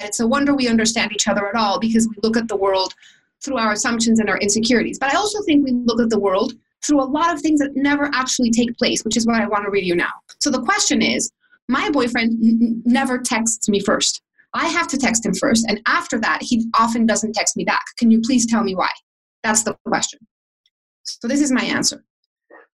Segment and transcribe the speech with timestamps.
[0.00, 2.94] it's a wonder we understand each other at all because we look at the world
[3.42, 4.98] through our assumptions and our insecurities.
[4.98, 7.76] But I also think we look at the world through a lot of things that
[7.76, 10.12] never actually take place, which is what I want to read you now.
[10.40, 11.30] So the question is
[11.68, 14.22] my boyfriend n- never texts me first.
[14.52, 17.82] I have to text him first, and after that, he often doesn't text me back.
[17.98, 18.90] Can you please tell me why?
[19.42, 20.20] That's the question.
[21.02, 22.04] So this is my answer.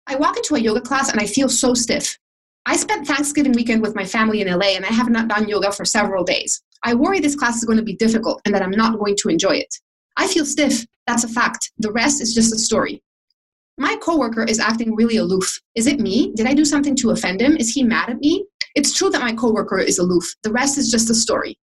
[0.07, 2.19] I walk into a yoga class and I feel so stiff.
[2.65, 5.71] I spent Thanksgiving weekend with my family in LA and I have not done yoga
[5.71, 6.63] for several days.
[6.85, 9.29] I worry this class is going to be difficult and that I'm not going to
[9.29, 9.75] enjoy it.
[10.17, 10.85] I feel stiff.
[11.07, 11.73] That's a fact.
[11.79, 13.03] The rest is just a story.
[13.79, 15.61] My coworker is acting really aloof.
[15.75, 16.33] Is it me?
[16.35, 17.57] Did I do something to offend him?
[17.57, 18.45] Is he mad at me?
[18.75, 20.25] It's true that my coworker is aloof.
[20.43, 21.59] The rest is just a story.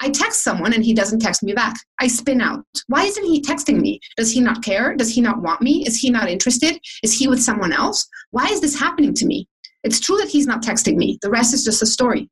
[0.00, 1.76] I text someone and he doesn't text me back.
[2.00, 2.64] I spin out.
[2.88, 4.00] Why isn't he texting me?
[4.16, 4.96] Does he not care?
[4.96, 5.84] Does he not want me?
[5.86, 6.80] Is he not interested?
[7.04, 8.08] Is he with someone else?
[8.30, 9.46] Why is this happening to me?
[9.84, 11.18] It's true that he's not texting me.
[11.22, 12.28] The rest is just a story.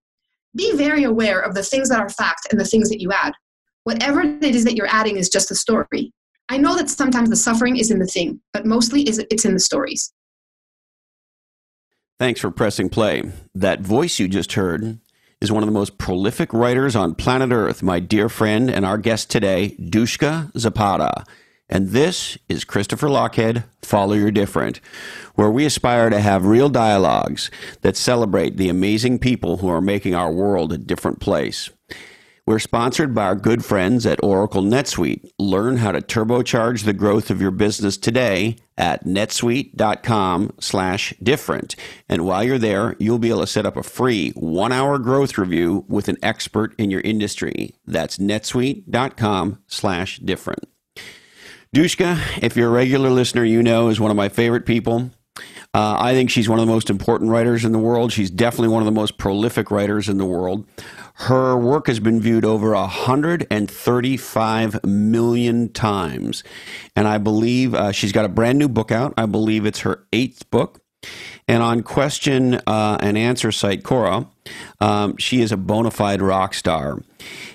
[0.56, 3.34] Be very aware of the things that are fact and the things that you add.
[3.84, 6.12] Whatever it is that you're adding is just a story.
[6.48, 9.60] I know that sometimes the suffering is in the thing, but mostly it's in the
[9.60, 10.12] stories.
[12.18, 13.22] Thanks for pressing play.
[13.54, 14.98] That voice you just heard
[15.40, 18.98] is one of the most prolific writers on planet Earth, my dear friend and our
[18.98, 21.24] guest today, Dushka Zapata.
[21.68, 24.80] And this is Christopher Lochhead, Follow Your Different,
[25.34, 30.14] where we aspire to have real dialogues that celebrate the amazing people who are making
[30.14, 31.70] our world a different place.
[32.46, 35.30] We're sponsored by our good friends at Oracle NetSuite.
[35.38, 41.76] Learn how to turbocharge the growth of your business today at netsuite.com slash different.
[42.08, 45.84] And while you're there, you'll be able to set up a free one-hour growth review
[45.88, 47.74] with an expert in your industry.
[47.86, 50.64] That's netsuite.com slash different.
[51.74, 55.12] Dushka, if you're a regular listener, you know is one of my favorite people.
[55.72, 58.10] Uh, I think she's one of the most important writers in the world.
[58.10, 60.66] She's definitely one of the most prolific writers in the world.
[61.14, 66.42] Her work has been viewed over 135 million times.
[66.96, 69.14] And I believe uh, she's got a brand new book out.
[69.16, 70.80] I believe it's her eighth book.
[71.46, 74.26] And on question uh, and answer site Quora,
[74.80, 76.98] um, she is a bona fide rock star.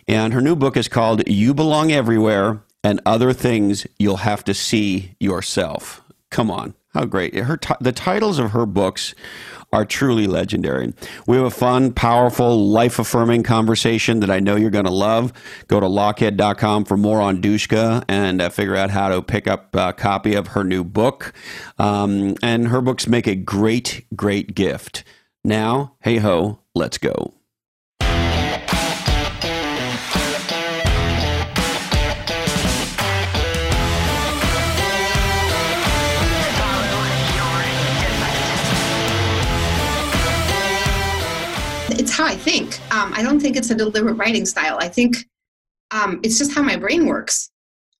[0.08, 4.54] And her new book is called You Belong Everywhere and Other Things You'll Have to
[4.54, 6.04] See Yourself.
[6.30, 6.76] Come on.
[6.94, 7.34] How great.
[7.36, 9.16] Her t- the titles of her books
[9.74, 10.94] are truly legendary.
[11.26, 15.34] We have a fun, powerful, life affirming conversation that I know you're going to love.
[15.68, 19.76] Go to lochhead.com for more on Dushka and uh, figure out how to pick up
[19.76, 21.34] a copy of her new book.
[21.80, 25.04] Um, and her books make a great, great gift.
[25.44, 27.34] Now, hey ho, let's go.
[42.16, 42.80] How I think.
[42.94, 44.78] Um, I don't think it's a deliberate writing style.
[44.80, 45.18] I think
[45.92, 47.52] um, it's just how my brain works.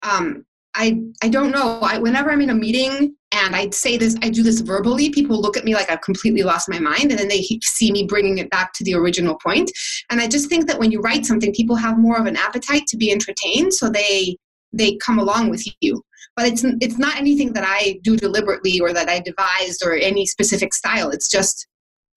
[0.04, 1.80] Um, I I don't know.
[1.82, 5.10] I, whenever I'm in a meeting and I say this, I do this verbally.
[5.10, 8.04] People look at me like I've completely lost my mind, and then they see me
[8.04, 9.72] bringing it back to the original point.
[10.10, 12.88] And I just think that when you write something, people have more of an appetite
[12.88, 14.38] to be entertained, so they
[14.72, 16.02] they come along with you.
[16.36, 20.26] But it's it's not anything that I do deliberately or that I devised or any
[20.26, 21.10] specific style.
[21.10, 21.68] It's just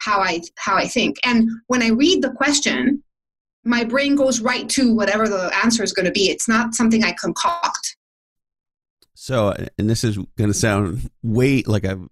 [0.09, 1.17] how I how I think.
[1.25, 3.03] And when I read the question,
[3.65, 6.31] my brain goes right to whatever the answer is going to be.
[6.31, 7.97] It's not something I concoct.
[9.15, 12.09] So, and this is going to sound way like I've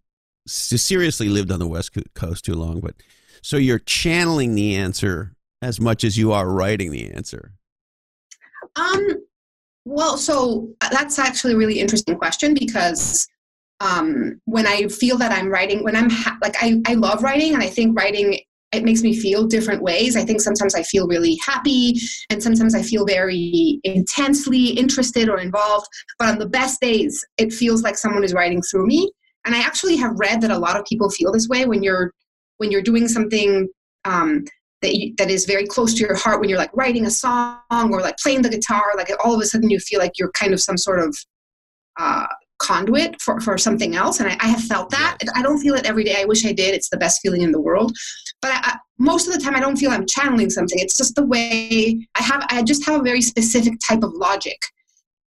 [0.47, 2.95] seriously lived on the West Coast too long, but
[3.43, 7.53] so you're channeling the answer as much as you are writing the answer.
[8.77, 9.09] Um,
[9.85, 13.29] well, so that's actually a really interesting question because
[13.81, 17.55] um, when I feel that I'm writing, when I'm ha- like, I, I love writing
[17.55, 18.41] and I think writing,
[18.73, 20.17] it makes me feel different ways.
[20.17, 21.99] I think sometimes I feel really happy
[22.31, 25.87] and sometimes I feel very intensely interested or involved.
[26.19, 29.11] But on the best days, it feels like someone is writing through me.
[29.45, 32.13] And I actually have read that a lot of people feel this way when you're
[32.59, 33.69] when you're doing something
[34.05, 34.45] um,
[34.83, 37.61] that you, that is very close to your heart when you're like writing a song
[37.71, 40.53] or like playing the guitar like all of a sudden you feel like you're kind
[40.55, 41.15] of some sort of
[41.99, 42.27] uh,
[42.59, 45.19] conduit for, for something else and I, I, have felt that.
[45.35, 46.17] I don't feel it every day.
[46.19, 46.75] I wish i did.
[46.75, 47.93] It's the best feeling in the world.
[48.41, 50.79] But I, I, most of the time i don't feel i'm channeling something.
[50.79, 54.59] It's just the way i have i just have a very specific type of logic.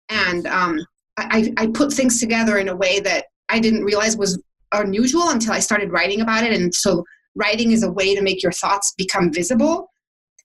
[0.08, 0.80] And um,
[1.18, 4.42] I, I put things together in a way that i didn't realize was
[4.72, 6.52] unusual until i started writing about it.
[6.52, 7.04] And so
[7.34, 9.90] writing is a way to make your thoughts become visible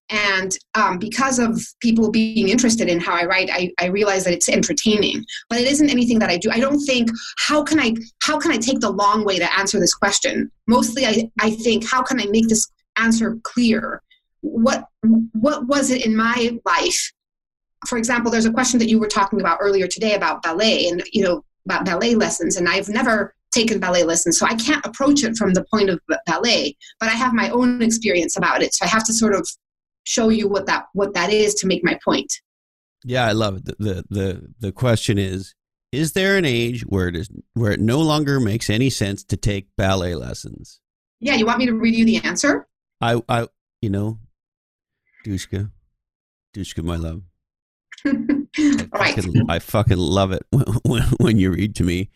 [0.09, 4.33] and um, because of people being interested in how i write I, I realize that
[4.33, 5.25] it's entertaining.
[5.49, 6.49] But it isn't anything that i do.
[6.51, 9.79] I don't think how can i how can i take the long way to answer
[9.79, 10.51] this question?
[10.67, 12.67] Mostly i, I think how can i make this
[12.97, 14.01] answer clear?
[14.41, 14.85] What
[15.33, 17.11] what was it in my life?
[17.87, 21.03] For example there's a question that you were talking about earlier today about ballet and
[21.11, 22.57] you know about ballet lessons.
[22.57, 25.99] And i've never taken ballet lessons so i can't approach it from the point of
[26.25, 28.73] ballet but i have my own experience about it.
[28.73, 29.47] So i have to sort of
[30.03, 32.41] show you what that what that is to make my point.
[33.05, 33.65] Yeah i love it.
[33.65, 35.55] The the the, the question is
[35.91, 39.37] is there an age where it is where it no longer makes any sense to
[39.37, 40.79] take ballet lessons?
[41.19, 42.67] Yeah you want me to read you the answer?
[43.01, 43.47] I i
[43.81, 44.19] you know
[45.25, 45.71] dushka
[46.55, 47.23] dushka my love.
[48.05, 49.15] I, right.
[49.15, 50.45] fucking, I fucking love it
[50.83, 52.09] when, when you read to me.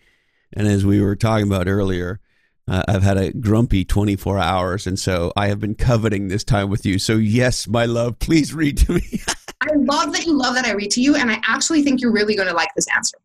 [0.53, 2.19] And as we were talking about earlier
[2.67, 6.69] uh, I've had a grumpy 24 hours, and so I have been coveting this time
[6.69, 6.99] with you.
[6.99, 9.21] So, yes, my love, please read to me.
[9.61, 12.11] I love that you love that I read to you, and I actually think you're
[12.11, 13.17] really going to like this answer.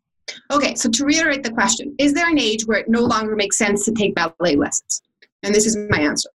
[0.51, 3.57] Okay, so to reiterate the question, is there an age where it no longer makes
[3.57, 5.01] sense to take ballet lessons?
[5.43, 6.29] And this is my answer.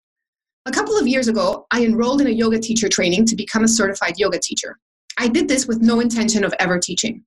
[0.65, 3.67] A couple of years ago, I enrolled in a yoga teacher training to become a
[3.67, 4.77] certified yoga teacher.
[5.17, 7.23] I did this with no intention of ever teaching.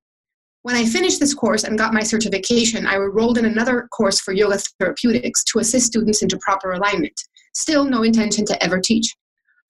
[0.62, 4.32] When I finished this course and got my certification, I enrolled in another course for
[4.32, 7.20] yoga therapeutics to assist students into proper alignment.
[7.52, 9.12] Still, no intention to ever teach.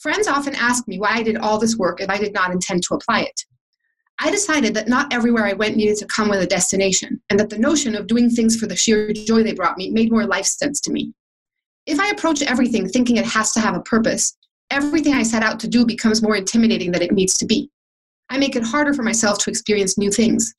[0.00, 2.82] Friends often ask me why I did all this work if I did not intend
[2.82, 3.44] to apply it.
[4.18, 7.48] I decided that not everywhere I went needed to come with a destination, and that
[7.48, 10.44] the notion of doing things for the sheer joy they brought me made more life
[10.44, 11.14] sense to me.
[11.86, 14.36] If I approach everything thinking it has to have a purpose,
[14.70, 17.70] everything I set out to do becomes more intimidating than it needs to be.
[18.28, 20.54] I make it harder for myself to experience new things.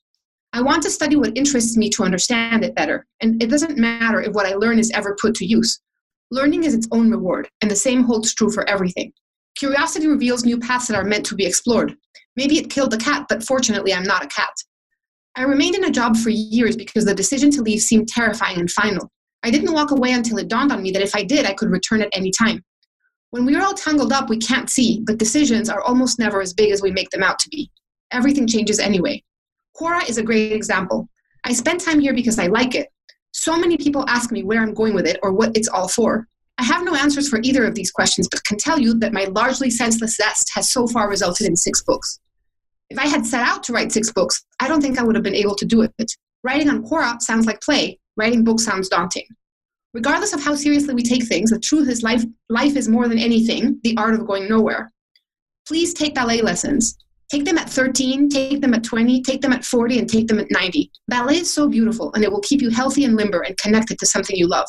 [0.54, 4.22] I want to study what interests me to understand it better, and it doesn't matter
[4.22, 5.80] if what I learn is ever put to use.
[6.30, 9.12] Learning is its own reward, and the same holds true for everything.
[9.56, 11.96] Curiosity reveals new paths that are meant to be explored.
[12.36, 14.52] Maybe it killed a cat, but fortunately, I'm not a cat.
[15.34, 18.70] I remained in a job for years because the decision to leave seemed terrifying and
[18.70, 19.10] final.
[19.42, 21.70] I didn't walk away until it dawned on me that if I did, I could
[21.70, 22.62] return at any time.
[23.30, 26.54] When we are all tangled up, we can't see, but decisions are almost never as
[26.54, 27.72] big as we make them out to be.
[28.12, 29.20] Everything changes anyway.
[29.76, 31.08] Quora is a great example.
[31.44, 32.88] I spend time here because I like it.
[33.32, 36.28] So many people ask me where I'm going with it or what it's all for.
[36.58, 39.24] I have no answers for either of these questions, but can tell you that my
[39.24, 42.20] largely senseless zest has so far resulted in six books.
[42.90, 45.24] If I had set out to write six books, I don't think I would have
[45.24, 46.12] been able to do it.
[46.44, 49.26] Writing on Quora sounds like play, writing books sounds daunting.
[49.94, 53.18] Regardless of how seriously we take things, the truth is life, life is more than
[53.18, 54.92] anything, the art of going nowhere.
[55.66, 56.96] Please take ballet lessons.
[57.30, 60.38] Take them at 13, take them at 20, take them at 40, and take them
[60.38, 60.90] at 90.
[61.08, 64.06] Ballet is so beautiful, and it will keep you healthy and limber and connected to
[64.06, 64.68] something you love.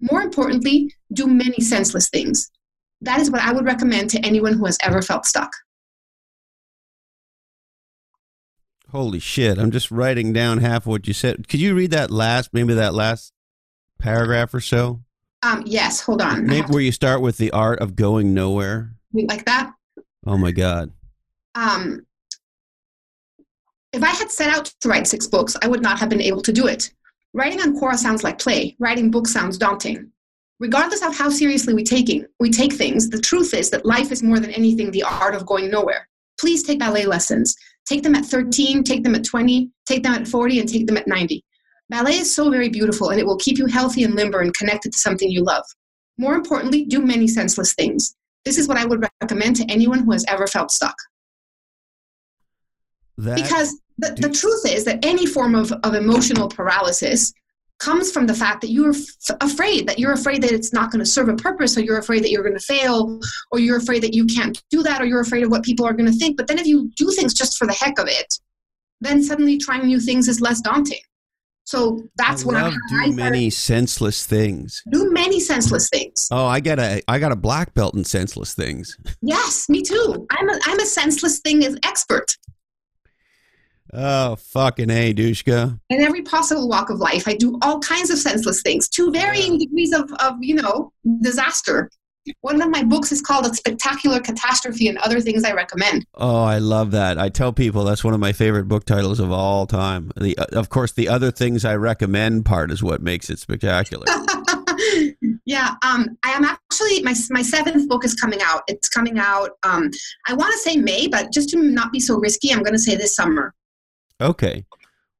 [0.00, 2.50] More importantly, do many senseless things.
[3.00, 5.50] That is what I would recommend to anyone who has ever felt stuck.
[8.90, 9.58] Holy shit.
[9.58, 11.48] I'm just writing down half of what you said.
[11.48, 13.32] Could you read that last, maybe that last
[13.98, 15.00] paragraph or so?
[15.42, 16.46] Um, yes, hold on.
[16.46, 18.94] Maybe where you start with the art of going nowhere.
[19.12, 19.72] Like that?
[20.26, 20.92] Oh my God
[21.54, 22.04] um,
[23.92, 26.42] if I had set out to write six books, I would not have been able
[26.42, 26.92] to do it.
[27.32, 28.76] Writing on Quora sounds like play.
[28.78, 30.10] Writing books sounds daunting.
[30.60, 34.22] Regardless of how seriously we taking we take things, the truth is that life is
[34.22, 36.08] more than anything the art of going nowhere.
[36.40, 37.56] Please take ballet lessons.
[37.86, 40.96] Take them at 13, take them at 20, take them at 40, and take them
[40.96, 41.44] at 90.
[41.90, 44.92] Ballet is so very beautiful and it will keep you healthy and limber and connected
[44.92, 45.64] to something you love.
[46.16, 48.16] More importantly, do many senseless things.
[48.44, 50.96] This is what I would recommend to anyone who has ever felt stuck.
[53.18, 57.32] That because the, the truth is that any form of, of emotional paralysis
[57.78, 61.00] comes from the fact that you're f- afraid that you're afraid that it's not going
[61.00, 64.02] to serve a purpose or you're afraid that you're going to fail or you're afraid
[64.02, 66.36] that you can't do that or you're afraid of what people are going to think
[66.36, 68.38] but then if you do things just for the heck of it
[69.00, 71.00] then suddenly trying new things is less daunting
[71.64, 74.82] so that's I I do many senseless things.
[74.90, 76.28] Do many senseless things.
[76.30, 78.98] Oh, I got a I got a black belt in senseless things.
[79.22, 80.26] Yes, me too.
[80.30, 82.36] I'm a I'm a senseless thing expert.
[83.92, 85.78] Oh, fucking A, Dushka.
[85.90, 89.58] In every possible walk of life, I do all kinds of senseless things to varying
[89.58, 91.90] degrees of, of, you know, disaster.
[92.40, 96.06] One of my books is called A Spectacular Catastrophe and Other Things I Recommend.
[96.14, 97.18] Oh, I love that.
[97.18, 100.10] I tell people that's one of my favorite book titles of all time.
[100.16, 104.06] The, of course, the other things I recommend part is what makes it spectacular.
[105.44, 108.62] yeah, um, I am actually my my seventh book is coming out.
[108.68, 109.50] It's coming out.
[109.62, 109.90] Um,
[110.26, 112.78] I want to say May, but just to not be so risky, I'm going to
[112.78, 113.54] say this summer.
[114.24, 114.64] Okay.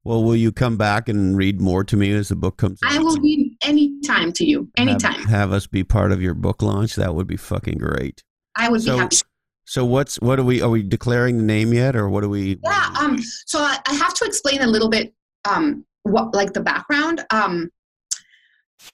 [0.03, 2.93] Well, will you come back and read more to me as the book comes out?
[2.93, 4.69] I will read anytime to you.
[4.77, 5.15] Anytime.
[5.15, 6.97] Have, have, us be part of your book launch.
[6.97, 8.23] That would be fucking great.
[8.57, 9.17] I would so, be happy.
[9.67, 12.59] So what's what are we are we declaring the name yet or what are we
[12.63, 15.15] Yeah, um so I, I have to explain a little bit
[15.49, 17.25] um what like the background.
[17.31, 17.71] Um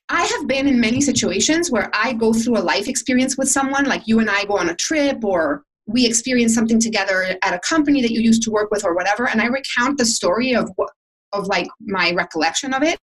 [0.08, 3.86] I have been in many situations where I go through a life experience with someone,
[3.86, 7.58] like you and I go on a trip, or we experience something together at a
[7.60, 10.70] company that you used to work with, or whatever, and I recount the story of
[10.76, 10.90] what
[11.32, 12.98] of like my recollection of it.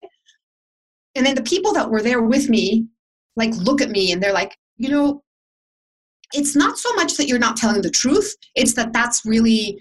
[1.15, 2.87] And then the people that were there with me,
[3.35, 5.21] like look at me and they're like, you know,
[6.33, 9.79] it's not so much that you're not telling the truth; it's that that's really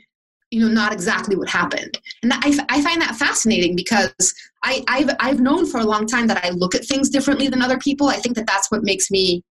[0.52, 5.08] you know not exactly what happened and I, I find that fascinating because I, I've,
[5.18, 8.08] I've known for a long time that i look at things differently than other people
[8.08, 9.42] i think that that's what makes me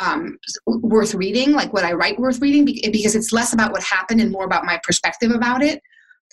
[0.00, 4.20] um, worth reading like what i write worth reading because it's less about what happened
[4.20, 5.80] and more about my perspective about it.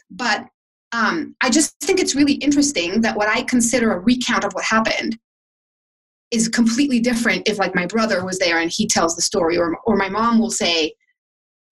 [0.09, 0.45] But
[0.91, 4.63] um, i just think it's really interesting that what i consider a recount of what
[4.63, 5.17] happened
[6.31, 9.77] is completely different if like my brother was there and he tells the story or,
[9.85, 10.93] or my mom will say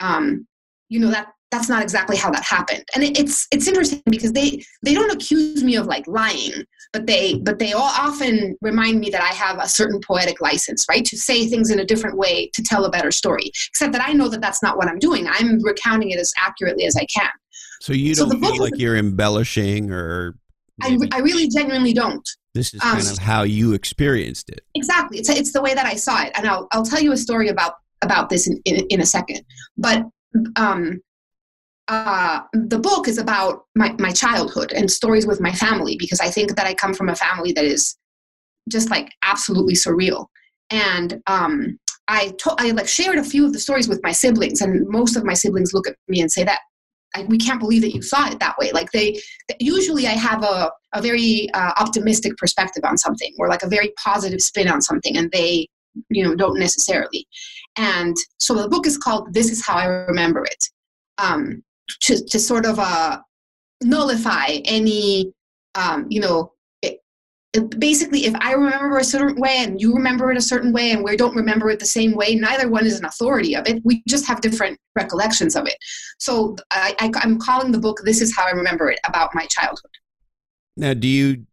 [0.02, 0.46] um,
[0.90, 2.84] you know that that's not exactly how that happened.
[2.94, 7.06] And it, it's it's interesting because they they don't accuse me of like lying but
[7.06, 11.06] they but they all often remind me that i have a certain poetic license right
[11.06, 14.14] to say things in a different way to tell a better story except that i
[14.14, 15.28] know that that's not what i'm doing.
[15.28, 17.30] I'm recounting it as accurately as i can.
[17.82, 20.36] So you don't feel like you're embellishing or
[20.82, 22.28] I, I really genuinely don't.
[22.54, 24.62] This is kind um, of how you experienced it.
[24.76, 25.20] Exactly.
[25.20, 26.32] It's, it's the way that i saw it.
[26.36, 29.42] And i'll, I'll tell you a story about about this in, in, in a second.
[29.78, 30.06] But
[30.56, 31.02] um,
[31.90, 36.30] uh, the book is about my, my childhood and stories with my family because I
[36.30, 37.98] think that I come from a family that is
[38.70, 40.28] just like absolutely surreal.
[40.70, 44.62] And um, I, to- I like shared a few of the stories with my siblings,
[44.62, 46.60] and most of my siblings look at me and say that
[47.28, 48.72] we can't believe that you saw it that way.
[48.72, 49.20] Like they,
[49.60, 53.92] usually I have a, a very uh, optimistic perspective on something or like a very
[54.04, 55.68] positive spin on something, and they,
[56.10, 57.28] you know, don't necessarily.
[57.78, 60.70] And so the book is called "This Is How I Remember It."
[61.18, 61.64] Um,
[62.02, 63.20] to, to sort of uh,
[63.84, 65.34] nullify any,
[65.76, 67.00] um, you know, it,
[67.54, 70.92] it, basically if I remember a certain way and you remember it a certain way
[70.92, 73.82] and we don't remember it the same way, neither one is an authority of it.
[73.84, 75.78] We just have different recollections of it.
[76.20, 79.46] So I, I, I'm calling the book "This Is How I Remember It" about my
[79.46, 79.92] childhood.
[80.78, 81.46] Now, do you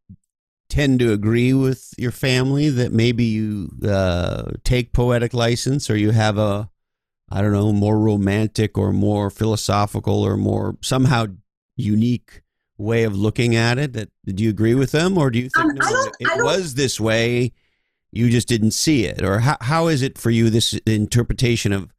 [0.68, 6.10] tend to agree with your family that maybe you uh, take poetic license or you
[6.10, 6.68] have a
[7.28, 11.26] I don't know, more romantic or more philosophical or more somehow
[11.76, 12.42] unique
[12.78, 13.92] way of looking at it?
[13.94, 17.00] That do you agree with them, or do you think um, no, it was this
[17.00, 17.52] way?
[18.12, 20.50] You just didn't see it, or how how is it for you?
[20.50, 21.92] This interpretation of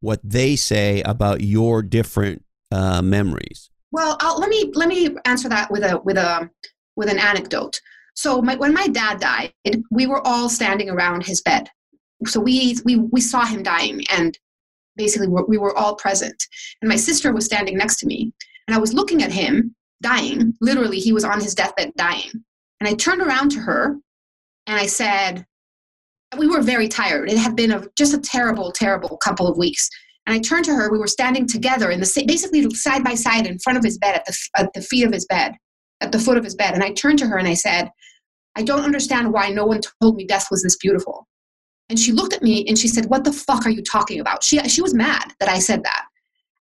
[0.00, 3.70] what they say about your different uh, memories.
[3.92, 6.50] Well, I'll, let me let me answer that with a with a
[6.96, 7.80] with an anecdote.
[8.14, 9.52] So my, when my dad died,
[9.90, 11.70] we were all standing around his bed.
[12.26, 14.38] So we we we saw him dying, and
[14.96, 16.46] basically we were all present.
[16.80, 18.32] And my sister was standing next to me
[18.66, 20.52] and i was looking at him dying.
[20.60, 22.30] Literally he was on his deathbed dying.
[22.80, 23.96] And i turned around to her
[24.66, 25.46] and i said
[26.38, 27.30] we were very tired.
[27.30, 29.88] It had been a, just a terrible terrible couple of weeks.
[30.26, 30.90] And i turned to her.
[30.90, 34.14] We were standing together in the basically side by side in front of his bed
[34.16, 35.54] at the, at the feet of his bed
[36.00, 36.74] at the foot of his bed.
[36.74, 37.90] And i turned to her and i said
[38.56, 41.26] i don't understand why no one told me death was this beautiful
[41.88, 44.42] and she looked at me and she said, What the fuck are you talking about?
[44.42, 46.06] She, she was mad that I said that.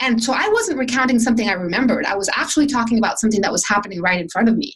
[0.01, 2.05] And so I wasn't recounting something I remembered.
[2.05, 4.73] I was actually talking about something that was happening right in front of me.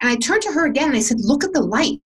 [0.00, 2.00] And I turned to her again and I said, Look at the light.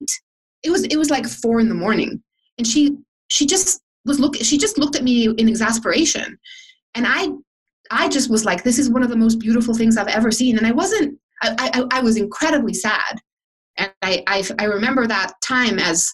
[0.63, 2.23] It was it was like four in the morning.
[2.57, 2.97] And she
[3.29, 6.37] she just was look she just looked at me in exasperation.
[6.95, 7.29] And I
[7.91, 10.57] I just was like, this is one of the most beautiful things I've ever seen.
[10.57, 13.19] And I wasn't I, I, I was incredibly sad.
[13.77, 16.13] And I, I I remember that time as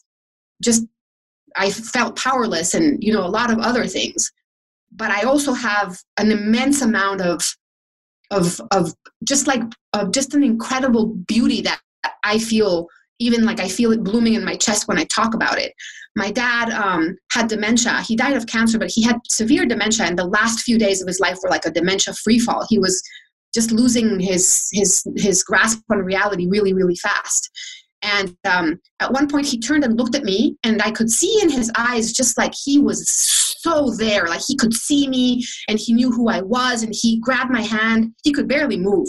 [0.62, 0.86] just
[1.56, 4.32] I felt powerless and you know a lot of other things.
[4.92, 7.42] But I also have an immense amount of
[8.32, 9.62] of of just like
[9.94, 11.82] of just an incredible beauty that
[12.24, 12.88] I feel
[13.20, 15.74] even like I feel it blooming in my chest when I talk about it.
[16.16, 18.02] My dad um, had dementia.
[18.02, 21.08] He died of cancer, but he had severe dementia, and the last few days of
[21.08, 22.66] his life were like a dementia free fall.
[22.70, 23.02] He was
[23.54, 27.50] just losing his his his grasp on reality really really fast.
[28.02, 31.40] And um, at one point, he turned and looked at me, and I could see
[31.42, 35.78] in his eyes just like he was so there, like he could see me and
[35.78, 36.84] he knew who I was.
[36.84, 38.14] And he grabbed my hand.
[38.24, 39.08] He could barely move.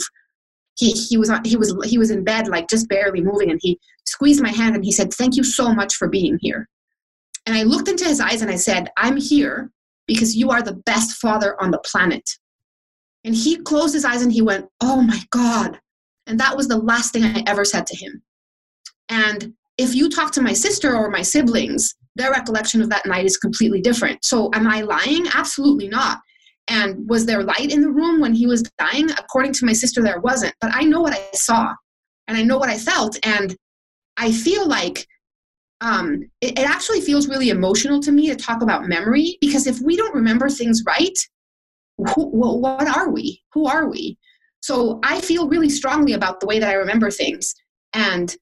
[0.76, 3.78] He, he was he was he was in bed, like just barely moving, and he
[4.06, 6.68] squeezed my hand and he said, "Thank you so much for being here."
[7.46, 9.70] And I looked into his eyes and I said, "I'm here
[10.06, 12.28] because you are the best father on the planet."
[13.24, 15.78] And he closed his eyes and he went, "Oh my God!"
[16.26, 18.22] And that was the last thing I ever said to him.
[19.10, 23.24] And if you talk to my sister or my siblings, their recollection of that night
[23.24, 24.24] is completely different.
[24.24, 25.26] So, am I lying?
[25.34, 26.18] Absolutely not.
[26.68, 29.10] And was there light in the room when he was dying?
[29.10, 30.54] According to my sister, there wasn't.
[30.60, 31.74] But I know what I saw
[32.28, 33.18] and I know what I felt.
[33.24, 33.56] And
[34.16, 35.06] I feel like
[35.80, 39.80] um, it, it actually feels really emotional to me to talk about memory because if
[39.80, 41.18] we don't remember things right,
[42.14, 43.42] who, what are we?
[43.52, 44.18] Who are we?
[44.62, 47.54] So I feel really strongly about the way that I remember things,
[47.94, 48.34] and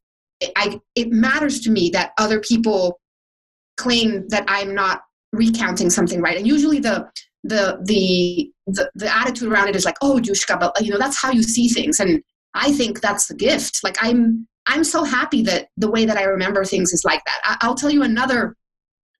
[0.56, 3.00] I, it matters to me that other people
[3.76, 5.02] claim that I'm not
[5.32, 6.36] recounting something right.
[6.36, 7.10] And usually the
[7.44, 11.20] the the the, the attitude around it is like, oh, Dushka, but you know that's
[11.20, 12.22] how you see things, and
[12.54, 13.82] I think that's the gift.
[13.82, 17.58] Like I'm I'm so happy that the way that I remember things is like that.
[17.62, 18.54] I, will tell you another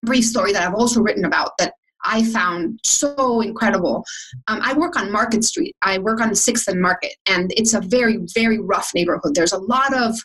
[0.03, 1.73] brief story that I've also written about that
[2.05, 4.05] I found so incredible.
[4.47, 5.75] Um, I work on Market Street.
[5.81, 9.35] I work on Sixth and Market, and it's a very, very rough neighborhood.
[9.35, 10.15] There's a lot of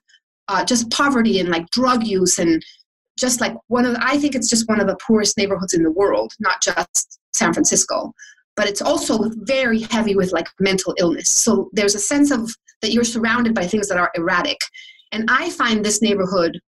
[0.48, 2.62] uh, just poverty and like drug use, and
[3.18, 5.82] just like one of the, I think it's just one of the poorest neighborhoods in
[5.82, 8.12] the world, not just San Francisco.
[8.56, 11.28] But it's also very heavy with like mental illness.
[11.28, 12.48] So there's a sense of
[12.82, 14.58] that you're surrounded by things that are erratic.
[15.10, 16.60] And I find this neighborhood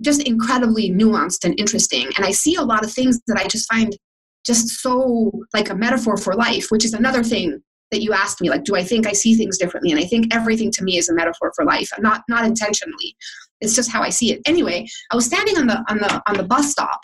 [0.00, 2.10] just incredibly nuanced and interesting.
[2.16, 3.96] And I see a lot of things that I just find
[4.44, 8.48] just so like a metaphor for life, which is another thing that you asked me
[8.48, 9.90] like do i think i see things differently?
[9.90, 13.16] And i think everything to me is a metaphor for life not not intentionally.
[13.60, 14.40] It's just how i see it.
[14.46, 17.00] Anyway i was standing on the on the on the bus stop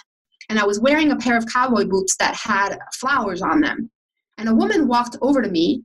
[0.49, 3.90] and i was wearing a pair of cowboy boots that had flowers on them.
[4.38, 5.83] And a woman walked over to me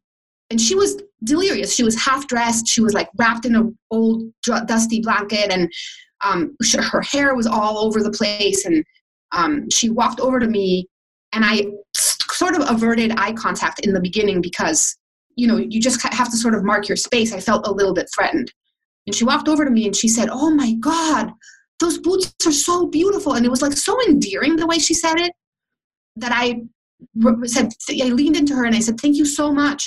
[0.49, 1.73] and she was delirious.
[1.73, 2.67] She was half dressed.
[2.67, 5.71] She was like wrapped in an old dusty blanket and
[6.23, 6.55] um,
[6.91, 8.65] her hair was all over the place.
[8.65, 8.83] And
[9.31, 10.89] um, she walked over to me
[11.33, 11.65] and i
[12.41, 14.97] sort of averted eye contact in the beginning because
[15.35, 17.31] you know you just have to sort of mark your space.
[17.33, 18.51] I felt a little bit threatened.
[19.05, 21.31] And she walked over to me and she said oh my god
[21.79, 23.33] those boots are so beautiful.
[23.33, 25.33] And it was like so endearing the way she said it
[26.15, 26.45] that i
[27.45, 29.81] said i leaned into her and i said thank you so much.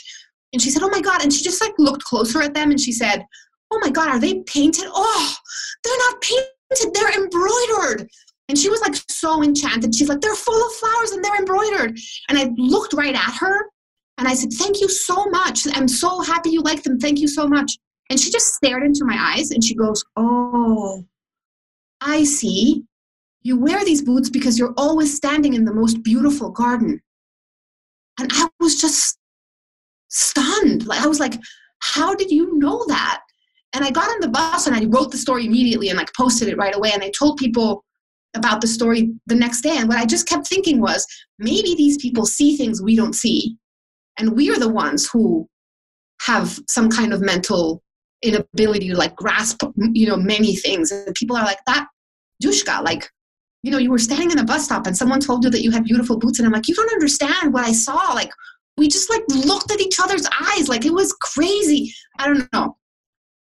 [0.52, 2.80] And she said oh my god and she just like looked closer at them and
[2.80, 3.26] she said
[3.73, 4.87] oh my god are they painted?
[4.87, 5.34] Oh
[5.82, 8.08] they're not painted they're embroidered
[8.48, 9.94] and she was like so enchanted.
[9.94, 11.98] She's like they're full of flowers and they're embroidered.
[12.28, 13.66] And i looked right at her
[14.18, 15.66] and i said thank you so much.
[15.72, 16.98] I'm so happy you like them.
[16.98, 17.78] Thank you so much.
[18.10, 21.04] And she just stared into my eyes and she goes oh
[22.00, 22.84] i see.
[23.42, 27.00] You wear these boots because you're always standing in the most beautiful garden.
[28.19, 29.19] And i was just
[30.08, 30.86] stunned.
[30.86, 31.34] Like i was like
[31.80, 33.21] how did you know that?
[33.75, 36.49] And I got on the bus and I wrote the story immediately and like posted
[36.49, 36.92] it right away.
[36.95, 37.83] And I told people
[38.34, 39.76] about the story the next day.
[39.76, 41.06] And what I just kept thinking was
[41.38, 43.56] maybe these people see things we don't see.
[44.18, 45.49] And we are the ones who
[46.23, 47.82] have some kind of mental
[48.23, 50.90] inability to like grasp, you know, many things.
[50.90, 51.86] And people are like, that
[52.42, 53.08] Dushka, like,
[53.62, 55.70] you know, you were standing in a bus stop and someone told you that you
[55.70, 56.38] had beautiful boots.
[56.38, 58.12] And I'm like, you don't understand what I saw.
[58.14, 58.30] Like,
[58.76, 60.68] we just like looked at each other's eyes.
[60.68, 61.92] Like, it was crazy.
[62.18, 62.76] I don't know.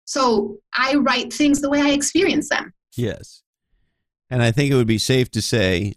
[0.04, 2.72] So I write things the way I experience them.
[2.96, 3.43] Yes.
[4.30, 5.94] And I think it would be safe to say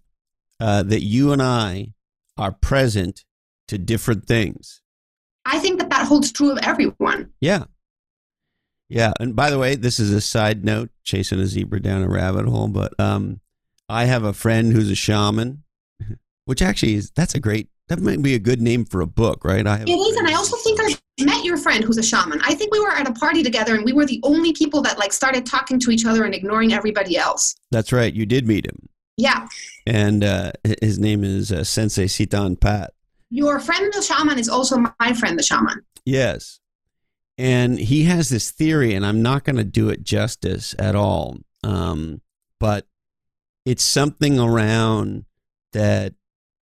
[0.60, 1.94] uh, that you and I
[2.38, 3.26] are present
[3.68, 4.82] to different things.
[5.46, 7.32] I think that that holds true of everyone.
[7.40, 7.66] Yeah.
[8.90, 9.14] Yeah.
[9.20, 12.46] And by the way, this is a side note, chasing a zebra down a rabbit
[12.46, 13.40] hole, but um,
[13.90, 15.64] I have a friend who's a shaman,
[16.46, 19.46] which actually is, that's a great, that might be a good name for a book,
[19.46, 19.66] right?
[19.66, 20.18] I it is.
[20.18, 22.42] And I also think I met your friend who's a shaman.
[22.44, 24.98] I think we were at a party together and we were the only people that
[24.98, 27.56] like started talking to each other and ignoring everybody else.
[27.72, 28.14] That's right.
[28.14, 28.90] You did meet him.
[29.16, 29.48] Yeah.
[29.86, 32.94] And uh, his name is uh, Sensei Sitan Pat.
[33.30, 35.84] Your friend the shaman is also my friend the shaman.
[36.06, 36.60] Yes.
[37.38, 41.38] And he has this theory, and I'm not going to do it justice at all.
[41.64, 42.22] Um,
[42.60, 42.88] but
[43.66, 45.26] it's something around
[45.74, 46.14] that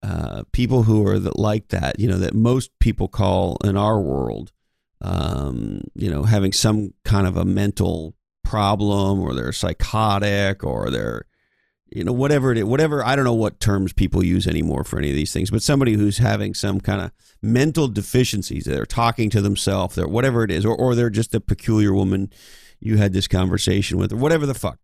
[0.06, 4.00] uh, people who are that like that, you know, that most people call in our
[4.00, 4.52] world,
[5.00, 8.14] um, you know, having some kind of a mental
[8.44, 11.26] problem or they're psychotic or they're,
[11.88, 14.96] you know, whatever it is, whatever, I don't know what terms people use anymore for
[14.98, 17.10] any of these things, but somebody who's having some kind of
[17.42, 21.40] mental deficiencies, they're talking to themselves, they're whatever it is, or, or they're just a
[21.40, 22.30] peculiar woman
[22.78, 24.78] you had this conversation with, or whatever the fuck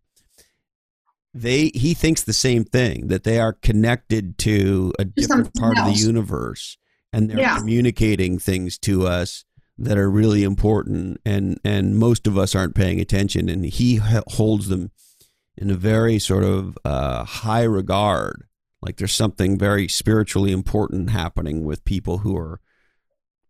[1.34, 5.88] they he thinks the same thing that they are connected to a different part else.
[5.88, 6.76] of the universe
[7.12, 7.58] and they're yeah.
[7.58, 9.44] communicating things to us
[9.78, 13.96] that are really important and and most of us aren't paying attention and he
[14.28, 14.90] holds them
[15.56, 18.44] in a very sort of uh, high regard
[18.82, 22.60] like there's something very spiritually important happening with people who are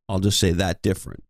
[0.09, 1.25] i'll just say that different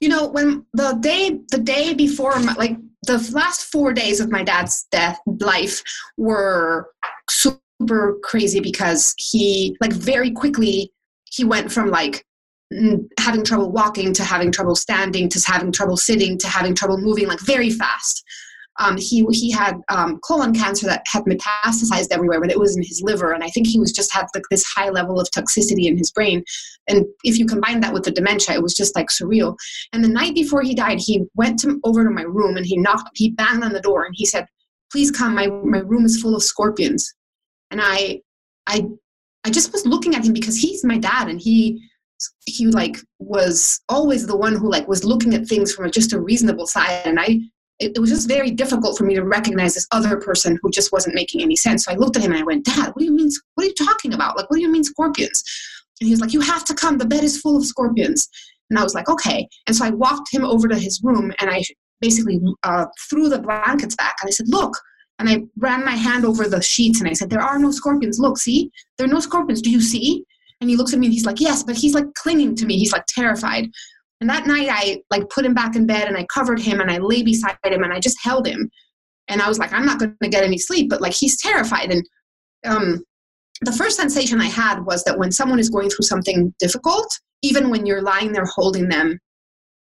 [0.00, 4.30] you know when the day the day before my, like the last four days of
[4.30, 5.82] my dad's death life
[6.16, 6.90] were
[7.30, 10.92] super crazy because he like very quickly
[11.24, 12.24] he went from like
[13.18, 17.26] having trouble walking to having trouble standing to having trouble sitting to having trouble moving
[17.26, 18.22] like very fast
[18.80, 22.82] Um, he he had um, colon cancer that had metastasized everywhere, but it was in
[22.82, 25.84] his liver, and I think he was just had like this high level of toxicity
[25.84, 26.42] in his brain.
[26.88, 29.54] And if you combine that with the dementia, it was just like surreal.
[29.92, 32.78] And the night before he died, he went to, over to my room and he
[32.78, 34.46] knocked, he banged on the door, and he said,
[34.90, 35.34] "Please come.
[35.34, 37.14] My my room is full of scorpions."
[37.70, 38.22] And I
[38.66, 38.86] I
[39.44, 41.82] I just was looking at him because he's my dad, and he
[42.46, 46.20] he like was always the one who like was looking at things from just a
[46.20, 47.40] reasonable side and i
[47.80, 50.92] it, it, was just very difficult for me to recognize this other person who just
[50.92, 51.84] wasn't making any sense.
[51.84, 53.68] So i looked at him and i went dad what do you mean what are
[53.68, 54.36] you talking about?
[54.36, 55.42] Like what do you mean scorpions?
[56.00, 56.98] And he was like you have to come.
[56.98, 58.28] The bed is full of scorpions.
[58.68, 59.48] And i was like okay.
[59.66, 61.62] And so i walked him over to his room and i
[62.00, 64.74] basically uh, threw the blankets back and i said look
[65.18, 68.18] and i ran my hand over the sheets and i said there are no scorpions.
[68.18, 68.70] Look see?
[68.96, 69.62] There are no scorpions.
[69.62, 70.24] Do you see?
[70.60, 72.76] And he looks at me and he's like, yes, but he's like clinging to me.
[72.76, 73.70] He's like terrified.
[74.20, 76.90] And that night I like put him back in bed and I covered him and
[76.90, 78.70] I lay beside him and I just held him.
[79.28, 81.90] And I was like, I'm not going to get any sleep, but like he's terrified.
[81.90, 82.08] And
[82.66, 83.04] um,
[83.62, 87.70] the first sensation I had was that when someone is going through something difficult, even
[87.70, 89.18] when you're lying there holding them,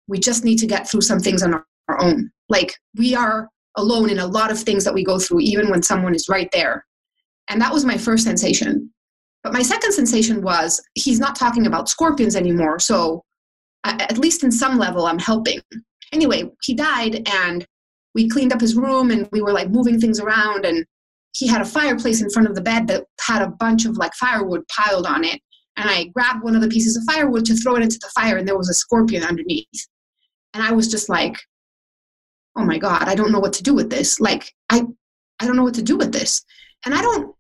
[0.08, 2.30] we just need to get through some things on our, our own.
[2.50, 5.84] Like we are alone in a lot of things that we go through, even when
[5.84, 6.86] someone is right there.
[7.50, 8.92] And that was my first sensation.
[9.44, 12.80] But my second sensation was he's not talking about scorpions anymore.
[12.80, 13.24] So,
[13.88, 15.62] at least in some level, I'm helping.
[16.14, 17.66] Anyway, he died, and
[18.14, 20.66] we cleaned up his room and we were like moving things around.
[20.66, 20.86] And
[21.34, 24.14] he had a fireplace in front of the bed that had a bunch of like
[24.16, 25.40] firewood piled on it.
[25.76, 28.38] And I grabbed one of the pieces of firewood to throw it into the fire,
[28.38, 29.88] and there was a scorpion underneath.
[30.54, 31.38] And I was just like,
[32.56, 34.20] oh my God, I don't know what to do with this.
[34.20, 34.84] Like, I,
[35.40, 36.44] I don't know what to do with this.
[36.86, 37.36] And I don't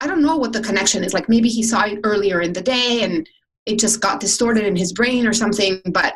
[0.00, 1.12] I don't know what the connection is.
[1.12, 3.28] Like maybe he saw it earlier in the day and
[3.66, 5.80] it just got distorted in his brain or something.
[5.86, 6.14] But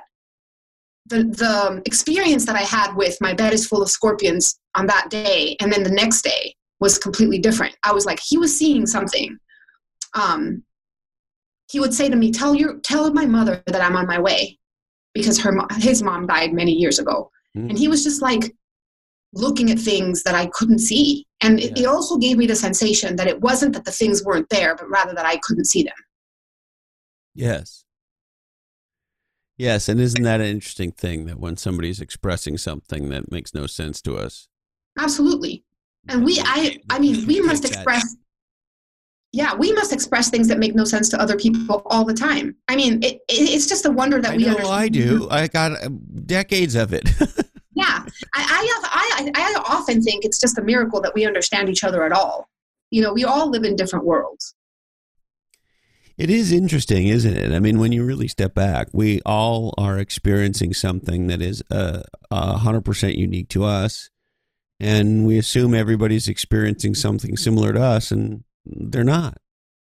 [1.06, 5.10] the the experience that I had with my bed is full of scorpions on that
[5.10, 7.76] day, and then the next day was completely different.
[7.82, 9.38] I was like, he was seeing something.
[10.14, 10.64] Um,
[11.70, 14.58] he would say to me, "Tell your tell my mother that I'm on my way,"
[15.12, 17.68] because her his mom died many years ago, mm.
[17.68, 18.54] and he was just like
[19.34, 21.26] looking at things that I couldn't see.
[21.40, 24.48] And it, it also gave me the sensation that it wasn't that the things weren't
[24.48, 25.94] there, but rather that I couldn't see them.
[27.34, 27.84] Yes.
[29.56, 33.66] Yes, and isn't that an interesting thing that when somebody's expressing something that makes no
[33.66, 34.48] sense to us?
[34.98, 35.64] Absolutely.
[36.08, 38.16] And we I I mean, we must express
[39.32, 42.54] yeah, we must express things that make no sense to other people all the time.
[42.68, 45.28] I mean, it, it it's just a wonder that I we know I do.
[45.30, 45.88] I got uh,
[46.24, 47.08] decades of it.
[47.74, 51.82] yeah, I, I, I, I often think it's just a miracle that we understand each
[51.82, 52.48] other at all.
[52.90, 54.54] You know, we all live in different worlds.
[56.16, 57.52] It is interesting, isn't it?
[57.52, 62.02] I mean, when you really step back, we all are experiencing something that is uh,
[62.30, 64.10] a hundred percent unique to us,
[64.78, 69.38] and we assume everybody's experiencing something similar to us, and they're not.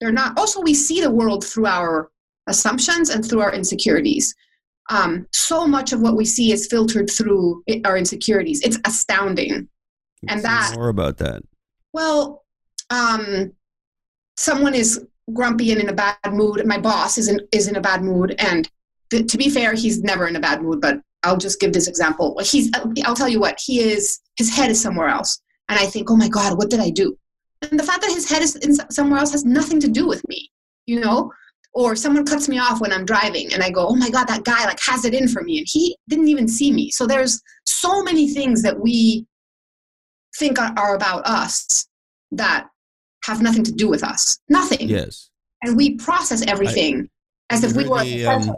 [0.02, 0.38] They're not.
[0.40, 2.10] Also, we see the world through our
[2.48, 4.34] assumptions and through our insecurities
[4.90, 8.62] um, so much of what we see is filtered through our insecurities.
[8.62, 9.68] It's astounding.
[10.28, 11.44] and that more about that.
[11.94, 12.46] Well,
[12.90, 13.54] um,
[14.38, 16.66] someone is grumpy and in a bad mood.
[16.66, 18.70] My boss is in is in a bad mood, and
[19.10, 20.82] th- to be fair, he's never in a bad mood.
[20.82, 22.40] But I'll just give this example.
[22.44, 24.20] He's uh, I'll tell you what he is.
[24.38, 27.18] His head is somewhere else, and I think, oh my God, what did I do?
[27.70, 30.28] And the fact that his head is in somewhere else has nothing to do with
[30.28, 30.52] me.
[30.86, 31.32] You know,
[31.74, 34.44] or someone cuts me off when i'm driving and i go oh my god that
[34.44, 37.42] guy like has it in for me and he didn't even see me so there's
[37.66, 39.26] so many things that we
[40.38, 41.88] think are, are about us
[42.32, 42.68] that
[43.28, 45.30] have nothing to do with us nothing yes
[45.64, 47.10] and we process everything
[47.50, 48.56] I, as if we were the, um,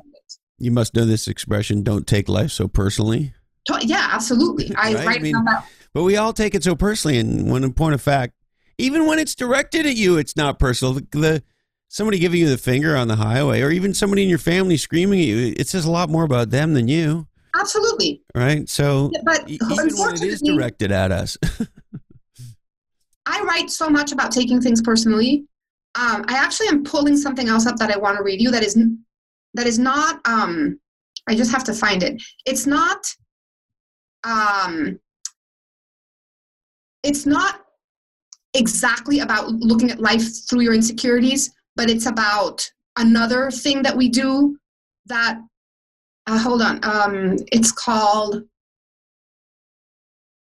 [0.57, 3.33] you must know this expression don't take life so personally
[3.81, 5.05] yeah absolutely i right?
[5.05, 7.95] write I mean, that but we all take it so personally and when in point
[7.95, 8.33] of fact
[8.77, 11.43] even when it's directed at you it's not personal the, the
[11.89, 15.19] somebody giving you the finger on the highway or even somebody in your family screaming
[15.19, 17.27] at you, it says a lot more about them than you.
[17.59, 18.21] Absolutely.
[18.33, 18.69] Right?
[18.69, 21.37] So, but even when it is directed at us.
[23.29, 25.45] I write so much about taking things personally.
[25.95, 28.63] Um, I actually am pulling something else up that I want to read you that
[28.63, 28.77] is
[29.53, 30.79] that is not um,
[31.27, 32.21] I just have to find it.
[32.45, 33.15] It's not
[34.23, 34.99] um,
[37.03, 37.65] it's not
[38.55, 44.09] exactly about looking at life through your insecurities, but it's about another thing that we
[44.09, 44.57] do
[45.05, 45.39] that
[46.27, 48.43] uh, hold on um, it's called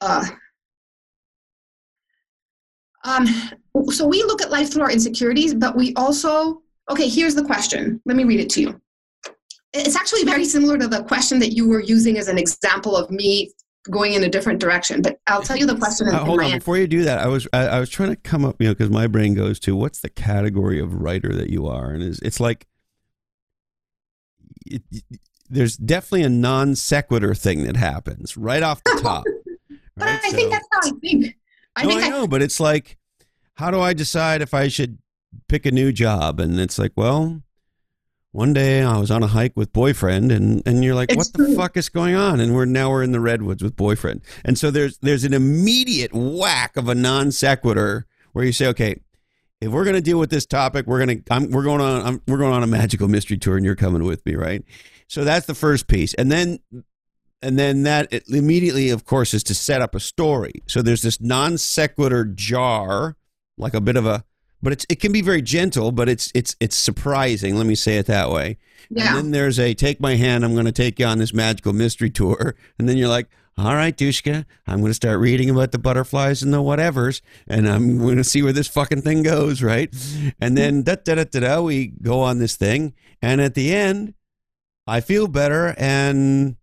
[0.01, 0.25] uh,
[3.03, 3.27] um,
[3.89, 8.01] so we look at life through our insecurities but we also okay here's the question
[8.05, 8.81] let me read it to you
[9.73, 13.12] it's actually very similar to the question that you were using as an example of
[13.12, 13.51] me
[13.89, 15.01] going in a different direction.
[15.01, 16.07] But I'll tell you the question.
[16.07, 18.45] Uh, hold on, before you do that, I was I, I, was trying to come
[18.45, 21.67] up, you know, because my brain goes to what's the category of writer that you
[21.67, 22.67] are, and it's, it's like
[24.65, 24.81] it,
[25.49, 29.25] there's definitely a non sequitur thing that happens right off the top.
[29.95, 30.19] but right?
[30.23, 31.35] I so, think that's how I think.
[31.79, 32.97] I no, think I, I know, but it's like,
[33.55, 34.99] how do I decide if I should
[35.47, 36.39] pick a new job?
[36.39, 37.41] And it's like, well,
[38.31, 41.33] one day I was on a hike with boyfriend and and you're like, it's what
[41.33, 41.55] the true.
[41.55, 42.39] fuck is going on?
[42.39, 44.21] And we're now we're in the redwoods with boyfriend.
[44.43, 48.99] And so there's there's an immediate whack of a non sequitur where you say, okay,
[49.61, 52.05] if we're going to deal with this topic, we're going to I'm, we're going on
[52.05, 54.63] I'm, we're going on a magical mystery tour and you're coming with me, right?
[55.07, 56.13] So that's the first piece.
[56.13, 56.59] And then
[57.41, 60.63] and then that immediately of course is to set up a story.
[60.67, 63.15] So there's this non sequitur jar,
[63.58, 64.23] like a bit of a
[64.62, 67.56] but it's it can be very gentle, but it's it's it's surprising.
[67.56, 68.58] Let me say it that way.
[68.89, 69.10] Yeah.
[69.10, 70.43] And then there's a take my hand.
[70.43, 73.75] I'm going to take you on this magical mystery tour, and then you're like, all
[73.75, 77.97] right, Dushka, I'm going to start reading about the butterflies and the whatevers, and I'm
[77.97, 79.93] going to see where this fucking thing goes, right?
[80.39, 83.73] And then da da da da da, we go on this thing, and at the
[83.73, 84.13] end,
[84.88, 86.56] I feel better, and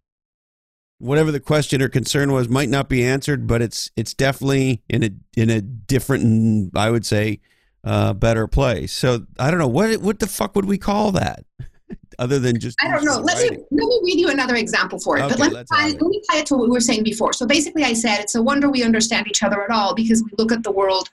[0.99, 5.03] whatever the question or concern was might not be answered, but it's it's definitely in
[5.05, 7.41] a in a different, I would say
[7.85, 8.93] uh, better place.
[8.93, 11.45] So I don't know what what the fuck would we call that,
[12.19, 13.19] other than just I don't know.
[13.19, 15.23] Let me let me read you another example for it.
[15.23, 17.33] Okay, but let me, tie, let me tie it to what we were saying before.
[17.33, 20.31] So basically, I said it's a wonder we understand each other at all because we
[20.39, 21.09] look at the world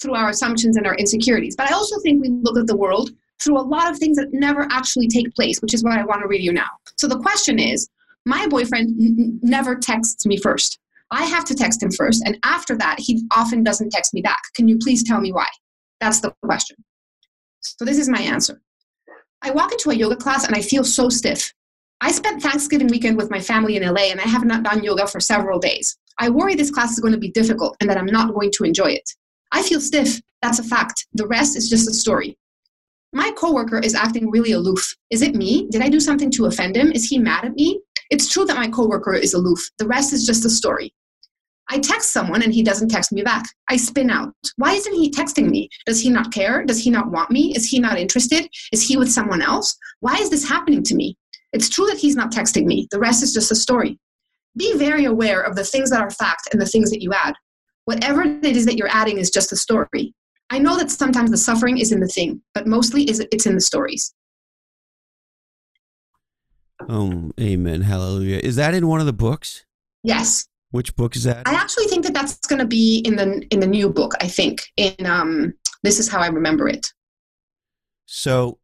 [0.00, 1.56] through our assumptions and our insecurities.
[1.56, 4.32] But I also think we look at the world through a lot of things that
[4.32, 6.68] never actually take place, which is what I want to read you now.
[6.96, 7.88] So the question is,
[8.28, 10.78] my boyfriend n- never texts me first.
[11.10, 14.40] I have to text him first, and after that, he often doesn't text me back.
[14.54, 15.46] Can you please tell me why?
[16.00, 16.76] That's the question.
[17.60, 18.60] So this is my answer.
[19.42, 21.52] I walk into a yoga class and I feel so stiff.
[22.00, 25.06] I spent Thanksgiving weekend with my family in LA and I have not done yoga
[25.06, 25.96] for several days.
[26.18, 28.64] I worry this class is going to be difficult and that I'm not going to
[28.64, 29.08] enjoy it.
[29.52, 30.20] I feel stiff.
[30.42, 31.06] That's a fact.
[31.14, 32.36] The rest is just a story.
[33.12, 34.96] My coworker is acting really aloof.
[35.10, 35.66] Is it me?
[35.70, 36.92] Did I do something to offend him?
[36.92, 37.80] Is he mad at me?
[38.10, 39.60] It's true that my coworker is aloof.
[39.78, 40.94] The rest is just a story.
[41.70, 43.44] I text someone and he doesn't text me back.
[43.68, 44.32] I spin out.
[44.56, 45.68] Why isn't he texting me?
[45.84, 46.64] Does he not care?
[46.64, 47.54] Does he not want me?
[47.54, 48.48] Is he not interested?
[48.72, 49.76] Is he with someone else?
[50.00, 51.18] Why is this happening to me?
[51.52, 52.88] It's true that he's not texting me.
[52.90, 53.98] The rest is just a story.
[54.56, 57.34] Be very aware of the things that are fact and the things that you add.
[57.84, 60.14] Whatever it is that you're adding is just a story.
[60.50, 63.60] I know that sometimes the suffering is in the thing, but mostly it's in the
[63.60, 64.14] stories.
[66.88, 67.82] Oh, amen.
[67.82, 68.40] Hallelujah.
[68.42, 69.64] Is that in one of the books?
[70.02, 70.46] Yes.
[70.70, 71.48] Which book is that?
[71.48, 74.12] I actually think that that's going to be in the in the new book.
[74.20, 76.92] I think in um, this is how I remember it.
[78.06, 78.58] So,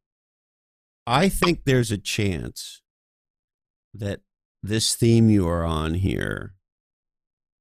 [1.07, 2.83] I think there's a chance
[3.95, 4.21] that
[4.63, 6.55] this theme you are on here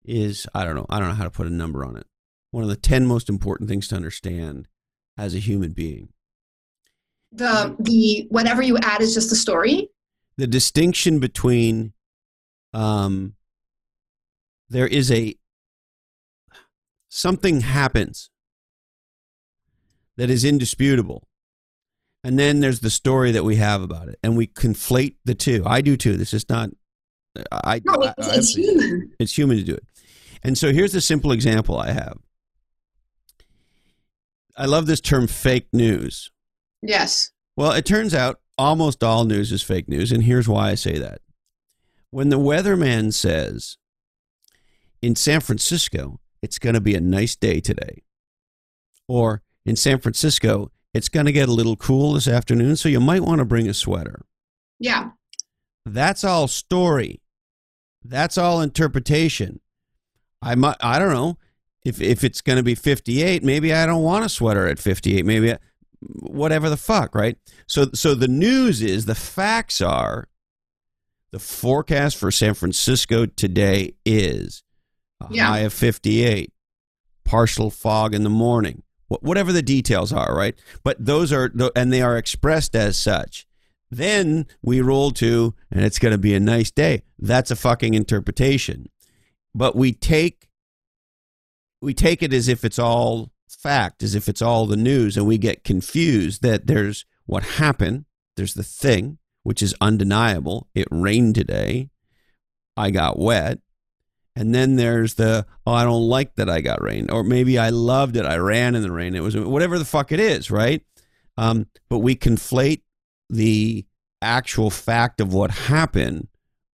[0.06, 2.08] is I don't know I don't know how to put a number on it.
[2.52, 4.68] One of the ten most important things to understand
[5.18, 6.10] as a human being.
[7.32, 9.90] The the whatever you add is just a story.
[10.38, 11.94] The distinction between
[12.74, 13.36] um,
[14.70, 15.36] there is a
[17.10, 18.32] something happens
[20.18, 21.28] that is indisputable.
[22.24, 25.62] And then there's the story that we have about it, and we conflate the two.
[25.66, 26.16] I do too.
[26.16, 26.70] This is not.
[27.52, 27.82] I.
[27.84, 29.12] No, it's, I, it's human.
[29.20, 29.86] It's human to do it.
[30.42, 32.18] And so here's the simple example I have.
[34.56, 36.32] I love this term fake news.
[36.82, 37.32] Yes.
[37.58, 40.98] Well, it turns out almost all news is fake news, and here's why I say
[41.00, 41.22] that.
[42.12, 43.78] When the weatherman says
[45.02, 48.04] in San Francisco, it's going to be a nice day today.
[49.08, 53.00] Or in San Francisco, it's going to get a little cool this afternoon, so you
[53.00, 54.26] might want to bring a sweater.
[54.80, 55.12] Yeah.
[55.86, 57.22] That's all story.
[58.04, 59.60] That's all interpretation.
[60.42, 61.38] I might I don't know
[61.86, 65.26] if if it's going to be 58, maybe I don't want a sweater at 58.
[65.26, 65.58] Maybe I,
[66.20, 67.38] whatever the fuck, right?
[67.68, 70.28] So so the news is the facts are
[71.34, 74.64] the forecast for San Francisco today is
[75.20, 75.48] a yeah.
[75.48, 76.54] high of 58,
[77.26, 80.54] partial fog in the morning, whatever the details are, right?
[80.84, 83.48] But those are, and they are expressed as such.
[83.90, 87.02] Then we roll to, and it's going to be a nice day.
[87.18, 88.90] That's a fucking interpretation.
[89.56, 90.50] But we take,
[91.82, 95.26] we take it as if it's all fact, as if it's all the news, and
[95.26, 100.68] we get confused that there's what happened, there's the thing, which is undeniable.
[100.74, 101.90] It rained today.
[102.76, 103.60] I got wet.
[104.36, 107.12] And then there's the, oh, I don't like that I got rain.
[107.12, 108.26] Or maybe I loved it.
[108.26, 109.16] I ran in the rain.
[109.16, 110.82] It was whatever the fuck it is, right?
[111.38, 112.82] Um, but we conflate
[113.30, 113.86] the
[114.22, 116.30] actual fact of what happened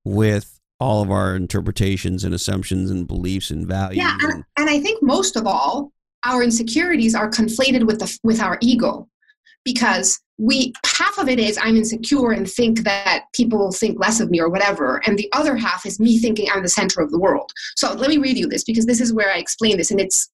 [0.05, 3.97] with all of our interpretations and assumptions and beliefs and values.
[3.97, 5.91] Yeah, and, and I think most of all,
[6.25, 9.07] our insecurities are conflated with the with our ego
[9.65, 14.19] because we half of it is i'm insecure and think that people will think less
[14.19, 17.11] of me or whatever and the other half is me thinking i'm the center of
[17.11, 17.51] the world.
[17.75, 20.31] So let me read you this because this is where i explain this and it's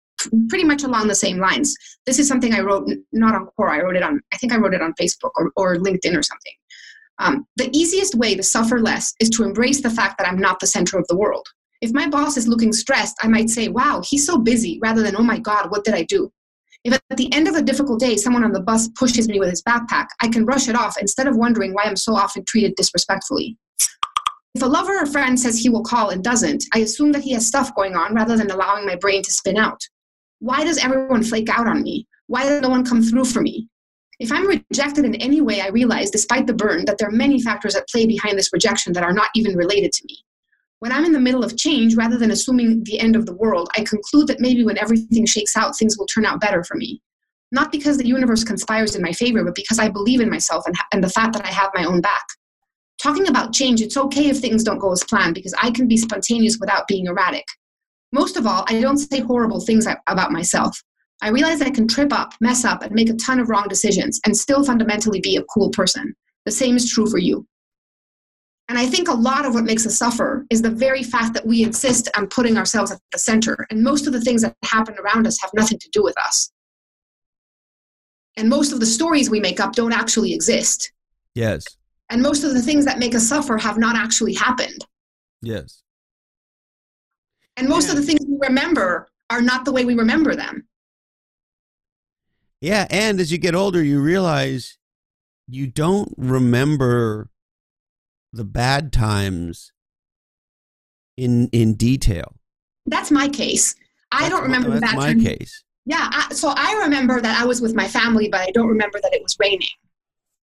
[0.47, 1.75] pretty much along the same lines.
[2.05, 4.57] This is something i wrote not on quora i wrote it on i think i
[4.57, 6.53] wrote it on facebook or, or linkedin or something.
[7.17, 10.59] Um, the easiest way to suffer less is to embrace the fact that i'm not
[10.59, 11.47] the center of the world
[11.81, 15.15] if my boss is looking stressed, I might say, wow, he's so busy, rather than,
[15.15, 16.31] oh my God, what did I do?
[16.83, 19.49] If at the end of a difficult day someone on the bus pushes me with
[19.49, 22.75] his backpack, I can brush it off instead of wondering why I'm so often treated
[22.75, 23.57] disrespectfully.
[24.53, 27.33] If a lover or friend says he will call and doesn't, I assume that he
[27.33, 29.81] has stuff going on rather than allowing my brain to spin out.
[30.39, 32.07] Why does everyone flake out on me?
[32.27, 33.67] Why does no one come through for me?
[34.19, 37.41] If I'm rejected in any way, I realize, despite the burn, that there are many
[37.41, 40.23] factors at play behind this rejection that are not even related to me.
[40.79, 43.69] When I'm in the middle of change, rather than assuming the end of the world,
[43.75, 47.01] I conclude that maybe when everything shakes out, things will turn out better for me.
[47.51, 50.75] Not because the universe conspires in my favor, but because I believe in myself and,
[50.93, 52.25] and the fact that I have my own back.
[53.01, 55.97] Talking about change, it's okay if things don't go as planned because I can be
[55.97, 57.45] spontaneous without being erratic.
[58.11, 60.81] Most of all, I don't say horrible things about myself.
[61.21, 64.19] I realize I can trip up, mess up, and make a ton of wrong decisions
[64.25, 66.13] and still fundamentally be a cool person.
[66.45, 67.45] The same is true for you.
[68.67, 71.45] And I think a lot of what makes us suffer is the very fact that
[71.45, 73.67] we insist on putting ourselves at the center.
[73.69, 76.51] And most of the things that happen around us have nothing to do with us.
[78.37, 80.91] And most of the stories we make up don't actually exist.
[81.35, 81.63] Yes.
[82.09, 84.85] And most of the things that make us suffer have not actually happened.
[85.41, 85.83] Yes.
[87.57, 87.91] And most yeah.
[87.91, 90.67] of the things we remember are not the way we remember them.
[92.61, 92.87] Yeah.
[92.89, 94.77] And as you get older, you realize
[95.47, 97.29] you don't remember
[98.35, 99.71] the bad times
[101.17, 102.35] in in detail.
[102.85, 103.75] That's my case.
[104.11, 105.23] I that's don't remember my, the bad my times.
[105.23, 105.63] case.
[105.85, 108.99] Yeah, I, so I remember that I was with my family, but I don't remember
[109.01, 109.69] that it was raining.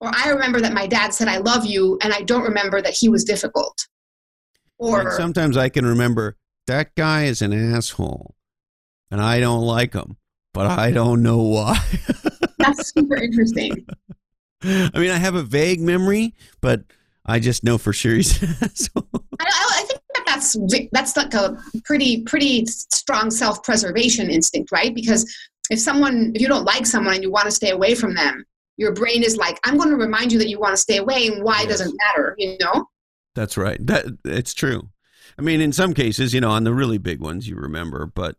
[0.01, 2.94] Or I remember that my dad said I love you, and I don't remember that
[2.94, 3.87] he was difficult.
[4.79, 8.35] Or and sometimes I can remember that guy is an asshole,
[9.11, 10.16] and I don't like him,
[10.53, 11.79] but I don't know why.
[12.59, 13.87] that's super interesting.
[14.62, 16.85] I mean, I have a vague memory, but
[17.26, 18.38] I just know for sure he's.
[18.74, 18.90] so.
[19.40, 20.56] I, I, think that that's
[20.92, 24.94] that's like a pretty pretty strong self preservation instinct, right?
[24.94, 25.32] Because
[25.70, 28.44] if someone if you don't like someone and you want to stay away from them,
[28.76, 31.28] your brain is like, I'm going to remind you that you want to stay away,
[31.28, 31.68] and why yes.
[31.68, 32.87] doesn't matter, you know?
[33.34, 33.84] That's right.
[33.87, 34.90] That it's true.
[35.38, 38.37] I mean, in some cases, you know, on the really big ones, you remember, but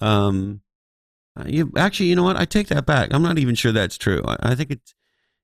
[0.00, 0.62] um,
[1.46, 2.38] you actually, you know what?
[2.38, 3.12] I take that back.
[3.12, 4.22] I'm not even sure that's true.
[4.26, 4.94] I, I think it's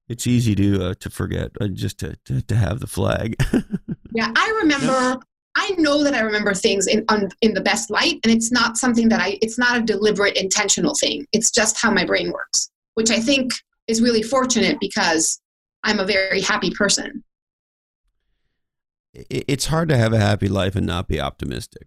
[0.09, 3.37] it's easy to uh, to forget uh, just to, to, to have the flag.
[4.15, 5.21] yeah, I remember.
[5.57, 8.77] I know that I remember things in un, in the best light, and it's not
[8.77, 9.39] something that I.
[9.41, 11.27] It's not a deliberate, intentional thing.
[11.33, 13.53] It's just how my brain works, which I think
[13.87, 15.41] is really fortunate because
[15.85, 17.23] I'm a very happy person.
[19.15, 21.87] It's hard to have a happy life and not be optimistic.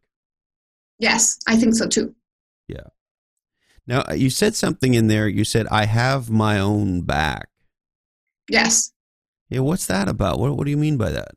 [0.97, 2.15] Yes, I think so too.
[2.67, 2.87] Yeah.
[3.85, 5.27] Now you said something in there.
[5.27, 7.49] You said I have my own back.
[8.49, 8.91] Yes.
[9.49, 10.39] Yeah, what's that about?
[10.39, 11.31] What, what do you mean by that?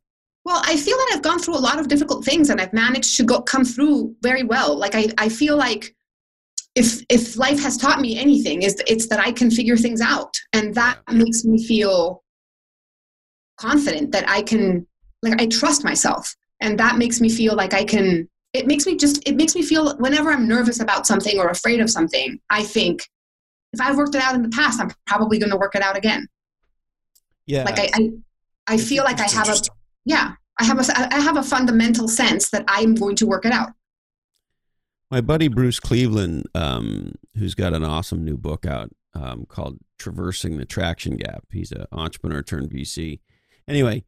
[0.44, 3.16] Well, I feel that I've gone through a lot of difficult things and I've managed
[3.16, 4.76] to go come through very well.
[4.76, 5.94] Like I, I feel like
[6.74, 10.34] if if life has taught me anything, is it's that I can figure things out.
[10.52, 12.22] And that makes me feel
[13.58, 14.86] confident that I can
[15.22, 16.34] like I trust myself.
[16.60, 19.62] And that makes me feel like I can it makes me just it makes me
[19.62, 23.02] feel whenever I'm nervous about something or afraid of something, I think
[23.72, 25.96] if I've worked it out in the past, I'm probably going to work it out
[25.96, 26.26] again.
[27.50, 27.64] Yeah.
[27.64, 28.10] Like I, I,
[28.68, 29.56] I feel like I have a,
[30.04, 33.52] yeah, I have a, I have a fundamental sense that I'm going to work it
[33.52, 33.70] out.
[35.10, 40.58] My buddy Bruce Cleveland, um, who's got an awesome new book out um, called Traversing
[40.58, 41.44] the Traction Gap.
[41.50, 43.18] He's an entrepreneur turned VC.
[43.66, 44.04] Anyway,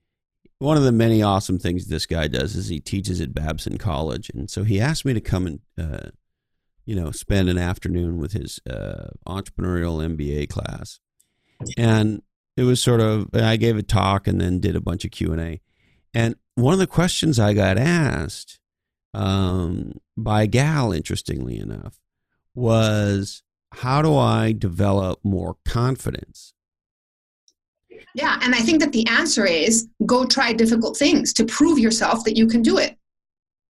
[0.59, 4.31] one of the many awesome things this guy does is he teaches at Babson College,
[4.33, 6.11] and so he asked me to come and uh,
[6.85, 11.01] you know spend an afternoon with his uh, entrepreneurial MBA class.
[11.77, 12.23] And
[12.57, 15.33] it was sort of I gave a talk and then did a bunch of Q
[15.33, 15.61] and A,
[16.15, 18.59] and one of the questions I got asked
[19.15, 21.99] um, by a gal, interestingly enough,
[22.55, 23.43] was
[23.73, 26.55] how do I develop more confidence?
[28.15, 32.25] Yeah, and I think that the answer is go try difficult things to prove yourself
[32.25, 32.99] that you can do it.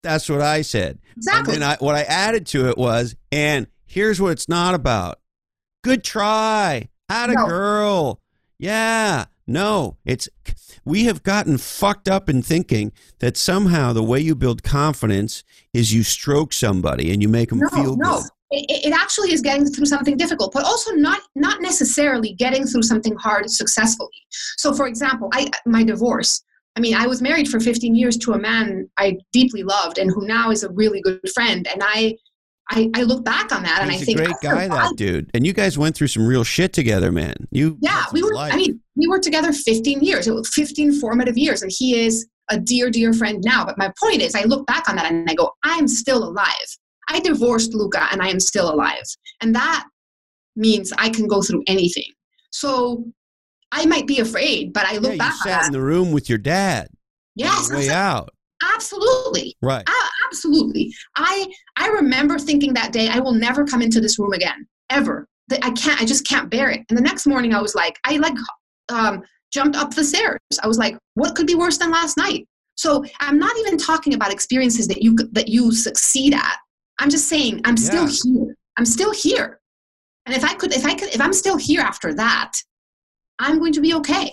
[0.02, 1.00] That's what I said.
[1.18, 1.56] Exactly.
[1.56, 5.20] And I, what I added to it was, and here's what it's not about.
[5.84, 6.88] Good try.
[7.10, 7.46] Had a no.
[7.46, 8.22] girl.
[8.60, 9.26] Yeah.
[9.50, 10.30] No, it's
[10.86, 15.44] we have gotten fucked up in thinking that somehow the way you build confidence
[15.74, 18.18] is you stroke somebody and you make them no, feel no.
[18.18, 18.26] good.
[18.52, 22.84] It, it actually is getting through something difficult, but also not not necessarily getting through
[22.84, 24.10] something hard successfully.
[24.58, 26.44] So, for example, I my divorce.
[26.76, 30.12] I mean, I was married for 15 years to a man I deeply loved and
[30.12, 31.68] who now is a really good friend.
[31.68, 32.16] And I
[32.72, 34.96] I, I look back on that and He's I a think great I guy, that
[34.96, 35.32] dude.
[35.34, 37.34] And you guys went through some real shit together, man.
[37.52, 38.34] You Yeah, we were.
[38.34, 38.54] life.
[38.54, 40.28] I mean, we were together 15 years.
[40.28, 43.66] It was 15 formative years, and he is a dear, dear friend now.
[43.66, 46.78] But my point is, I look back on that and I go, I'm still alive.
[47.08, 49.04] I divorced Luca, and I am still alive,
[49.42, 49.86] and that
[50.56, 52.12] means I can go through anything.
[52.52, 53.04] So
[53.72, 56.12] I might be afraid, but I yeah, look you back on sat in the room
[56.12, 56.88] with your dad.
[57.36, 58.30] yes, way out.
[58.64, 59.56] absolutely.
[59.62, 59.88] Right.
[59.90, 60.94] A- absolutely.
[61.16, 65.28] I i remember thinking that day i will never come into this room again ever.
[65.48, 66.82] That i can't i just can't bear it.
[66.90, 68.36] And the next morning i was like i like
[68.90, 70.40] um jumped up the stairs.
[70.62, 72.48] I was like what could be worse than last night?
[72.76, 76.58] So i'm not even talking about experiences that you that you succeed at.
[77.00, 78.56] I'm just saying i'm still here.
[78.78, 79.60] I'm still here.
[80.26, 82.54] And if i could if i could if i'm still here after that
[83.40, 84.32] i'm going to be okay.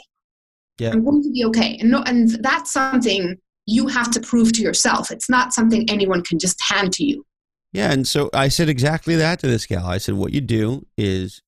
[0.79, 0.91] Yeah.
[0.91, 1.79] i'm going to be okay.
[1.81, 3.37] And no and that's something
[3.67, 5.11] you have to prove to yourself.
[5.11, 7.27] It's not something anyone can just hand to you.
[7.73, 9.87] Yeah, and so I said exactly that to this gal.
[9.87, 11.43] I said, "What you do is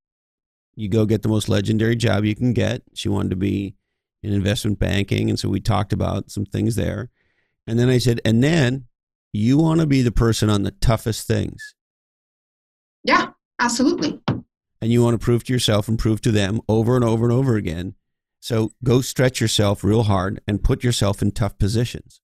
[0.75, 3.75] you go get the most legendary job you can get." She wanted to be
[4.23, 7.11] in investment banking, and so we talked about some things there.
[7.67, 8.87] And then I said, "And then
[9.33, 11.75] you want to be the person on the toughest things,
[13.05, 13.29] Yeah,
[13.61, 14.21] absolutely.
[14.27, 17.33] and you want to prove to yourself and prove to them over and over and
[17.33, 17.95] over again.
[18.41, 22.21] So go stretch yourself real hard and put yourself in tough positions.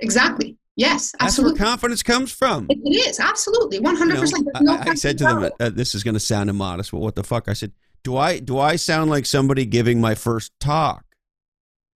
[0.00, 0.58] Exactly.
[0.76, 1.52] Yes, absolutely.
[1.52, 4.46] That's where confidence comes from." It- is absolutely one hundred percent.
[4.54, 7.48] I said to them, uh, "This is going to sound immodest, but what the fuck?"
[7.48, 7.72] I said,
[8.04, 11.04] "Do I do I sound like somebody giving my first talk?"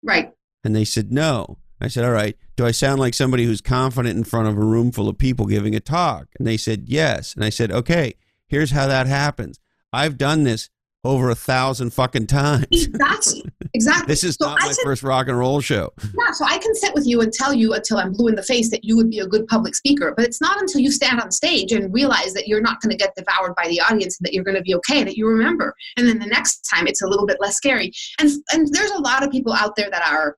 [0.04, 0.32] right.
[0.64, 2.36] And they said, "No." I said, "All right.
[2.56, 5.48] Do I sound like somebody who's confident in front of a room full of people
[5.48, 8.14] giving a talk?" And they said, "Yes." And I said, "Okay.
[8.48, 9.60] Here's how that happens.
[9.92, 10.70] I've done this
[11.08, 12.66] over a thousand fucking times.
[12.72, 13.44] Exactly.
[13.74, 14.08] Exactly.
[14.08, 16.58] this is So not I my said- first rock and roll show." Yeah, so I
[16.58, 18.96] can sit with you and tell you until I'm blue in the face that you
[18.96, 21.94] would be a good public speaker, but it's not until you stand on stage and
[21.94, 24.58] realize that you're not going to get devoured by the audience and that you're going
[24.58, 25.74] to be okay that you remember.
[25.98, 27.92] And then the next time it's a little bit less scary.
[28.20, 30.38] And and there's a lot of people out there that are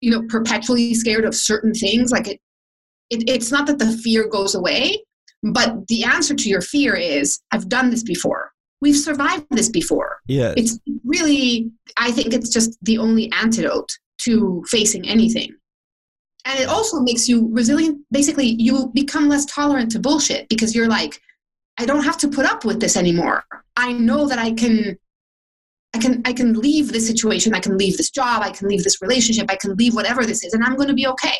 [0.00, 2.40] you know perpetually scared of certain things like it,
[3.10, 5.02] it it's not that the fear goes away,
[5.42, 8.50] but the answer to your fear is I've done this before.
[8.84, 10.18] We've survived this before.
[10.28, 10.52] Yes.
[10.58, 13.90] it's really i think it's just the only antidote
[14.26, 15.50] to facing anything.
[16.46, 18.04] And it also makes you resilient.
[18.10, 21.14] Basically you become less tolerant to bullshit because you're like
[21.78, 23.38] i don't have to put up with this anymore.
[23.86, 24.76] I know that i can
[25.94, 27.54] i can i can leave this situation.
[27.54, 28.42] I can leave this job.
[28.42, 29.46] I can leave this relationship.
[29.50, 31.38] I can leave whatever this is and i'm going to be okay.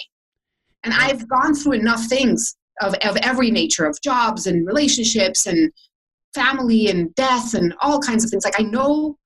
[0.82, 5.70] And i've gone through enough things of, of every nature of jobs and relationships and
[6.34, 9.16] family and death and all kinds of things like i know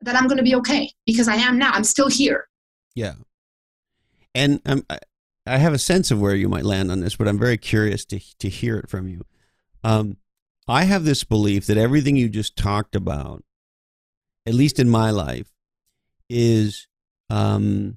[0.00, 2.48] that i'm going to be okay because i am now i'm still here
[2.94, 3.14] Yeah.
[4.34, 4.84] And um,
[5.46, 8.04] I, have a sense of where you might land on this, but I'm very curious
[8.06, 9.24] to, to hear it from you.
[9.82, 10.18] Um,
[10.68, 13.42] I have this belief that everything you just talked about,
[14.46, 15.48] at least in my life,
[16.28, 16.86] is
[17.28, 17.96] um,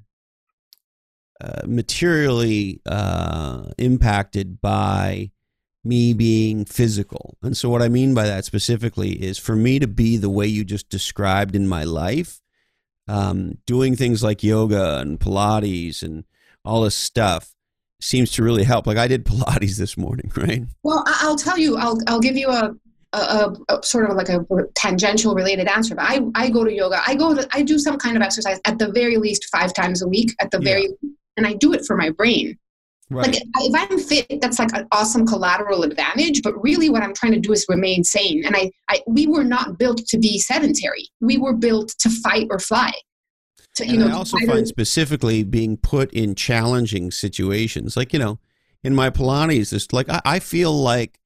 [1.39, 5.31] uh, materially uh, impacted by
[5.83, 7.37] me being physical.
[7.43, 10.47] And so, what I mean by that specifically is for me to be the way
[10.47, 12.39] you just described in my life,
[13.07, 16.23] um, doing things like yoga and Pilates and
[16.63, 17.53] all this stuff
[17.99, 18.87] seems to really help.
[18.87, 20.63] Like I did Pilates this morning, right?
[20.83, 22.73] well I- i'll tell you i'll, I'll give you a,
[23.13, 27.01] a, a, sort of like a tangential related answer but I, I go to yoga
[27.05, 30.01] i go to i do some kind of exercise at the very least five times
[30.01, 30.89] a week at the very
[31.37, 32.57] and i do it for my brain
[33.09, 33.27] Right.
[33.27, 37.33] like if i'm fit that's like an awesome collateral advantage but really what i'm trying
[37.33, 41.09] to do is remain sane and I, I we were not built to be sedentary
[41.19, 42.91] we were built to fight or fly
[43.75, 48.13] to, you and know I also or- find specifically being put in challenging situations, like
[48.13, 48.37] you know,
[48.83, 51.19] in my Pilates, it's like I, I feel like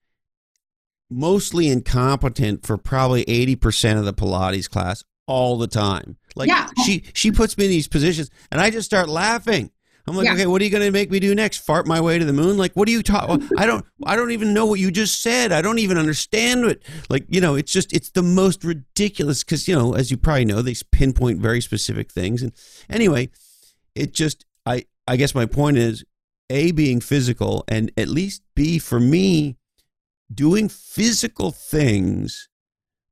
[1.10, 6.18] mostly incompetent for probably eighty percent of the Pilates class all the time.
[6.36, 6.70] Like Yeah.
[6.86, 9.72] she she puts me in these positions, and I just start laughing.
[10.08, 10.34] I'm like, Yeah.
[10.34, 11.58] okay, what are you going to make me do next?
[11.58, 12.58] Fart my way to the moon?
[12.58, 13.48] Like, what are you talking?
[13.58, 15.52] I don't, I don't even know what you just said.
[15.52, 16.84] I don't even understand it.
[17.10, 20.46] Like, you know, it's just, it's the most ridiculous because you know, as you probably
[20.46, 22.42] know, they pinpoint very specific things.
[22.42, 22.54] And
[22.90, 23.30] anyway,
[23.96, 26.04] it just, I, I guess my point is,
[26.50, 29.58] a being physical, and at least b for me,
[30.34, 32.48] doing physical things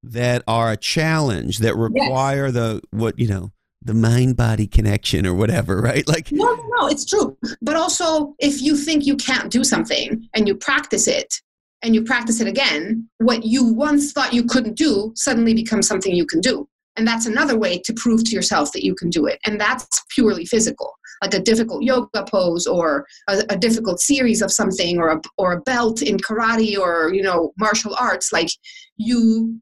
[0.01, 3.51] that are a challenge that require the what you know
[3.85, 6.07] the mind body connection or whatever, right?
[6.07, 7.37] Like, no, no, no, it's true.
[7.61, 11.41] But also, if you think you can't do something and you practice it
[11.83, 16.13] and you practice it again, what you once thought you couldn't do suddenly becomes something
[16.13, 16.67] you can do.
[16.97, 19.39] And that's another way to prove to yourself that you can do it.
[19.45, 24.51] And that's purely physical, like a difficult yoga pose or a, a difficult series of
[24.51, 28.31] something or a, or a belt in karate or, you know, martial arts.
[28.31, 28.49] Like
[28.97, 29.59] you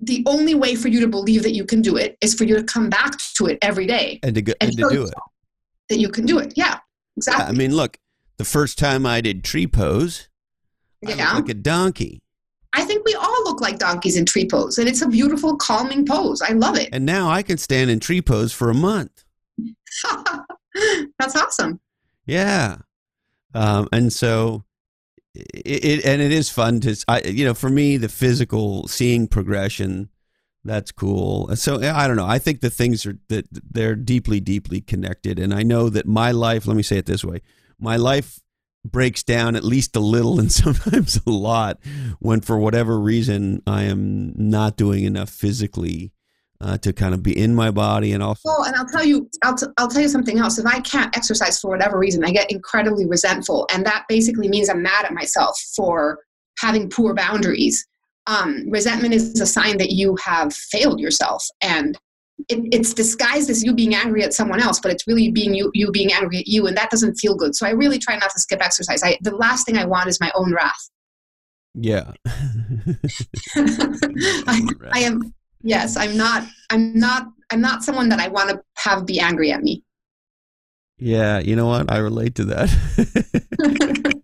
[0.00, 2.56] the only way for you to believe that you can do it is for you
[2.56, 5.14] to come back to it every day and to, go, and, and to do it.
[5.88, 6.52] That you can do it.
[6.56, 6.78] Yeah,
[7.16, 7.44] exactly.
[7.44, 7.98] Yeah, I mean, look,
[8.36, 10.28] the first time I did tree pose,
[11.02, 11.34] yeah.
[11.34, 12.22] Like a donkey.
[12.72, 16.04] I think we all look like donkeys in tree pose, and it's a beautiful, calming
[16.04, 16.42] pose.
[16.42, 16.88] I love it.
[16.92, 19.24] And now I can stand in tree pose for a month.
[21.18, 21.80] That's awesome.
[22.26, 22.78] Yeah.
[23.54, 24.64] Um, and so
[25.34, 29.28] it, it, and it is fun to I, you know for me the physical seeing
[29.28, 30.08] progression
[30.64, 31.54] that's cool.
[31.56, 32.26] So i don't know.
[32.26, 35.38] I think the things are that they're deeply deeply connected.
[35.38, 37.42] And i know that my life let me say it this way
[37.78, 38.40] my life
[38.84, 41.78] breaks down at least a little and sometimes a lot
[42.20, 46.12] when for whatever reason i am not doing enough physically
[46.60, 48.48] uh, to kind of be in my body and also.
[48.48, 50.58] Well, and I'll tell you, I'll, t- I'll tell you something else.
[50.58, 54.68] If I can't exercise for whatever reason, I get incredibly resentful, and that basically means
[54.68, 56.18] I'm mad at myself for
[56.58, 57.86] having poor boundaries.
[58.26, 61.96] Um, resentment is a sign that you have failed yourself, and
[62.48, 65.70] it, it's disguised as you being angry at someone else, but it's really being you,
[65.74, 67.54] you being angry at you, and that doesn't feel good.
[67.54, 69.02] So I really try not to skip exercise.
[69.04, 70.90] I, the last thing I want is my own wrath.
[71.74, 72.12] Yeah.
[73.56, 75.32] I, I am
[75.62, 79.52] Yes, I'm not I'm not I'm not someone that I want to have be angry
[79.52, 79.82] at me.
[80.98, 81.90] Yeah, you know what?
[81.90, 84.14] I relate to that.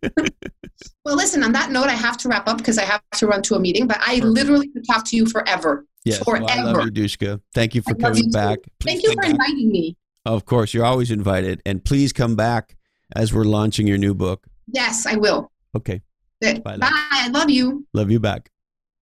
[1.05, 3.43] well, listen, on that note, I have to wrap up because I have to run
[3.43, 4.25] to a meeting, but I Perfect.
[4.25, 5.87] literally could talk to you forever.
[6.05, 6.45] Yes, forever.
[6.45, 7.41] Well, I love you, Dushka.
[7.55, 8.59] Thank you for coming you back.
[8.81, 9.31] Thank you for back.
[9.31, 9.97] inviting me.
[10.27, 11.63] Of course, you're always invited.
[11.65, 12.77] And please come back
[13.15, 14.47] as we're launching your new book.
[14.67, 15.53] Yes, I will.
[15.77, 16.03] Okay.
[16.41, 16.59] Bye.
[16.59, 16.77] Bye.
[16.91, 17.87] I love you.
[17.95, 18.51] Love you back.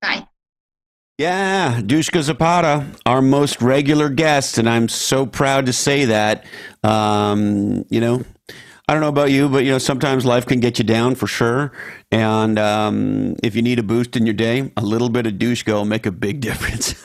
[0.01, 0.27] Bye.
[1.17, 6.43] Yeah, Dushka Zapata, our most regular guest, and I'm so proud to say that.
[6.83, 8.25] Um, you know,
[8.89, 11.25] I don't know about you, but you know, sometimes life can get you down for
[11.25, 11.71] sure.
[12.11, 15.71] And um, if you need a boost in your day, a little bit of Dushka
[15.71, 17.01] will make a big difference.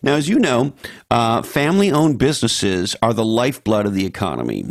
[0.00, 0.74] now, as you know,
[1.10, 4.64] uh, family-owned businesses are the lifeblood of the economy.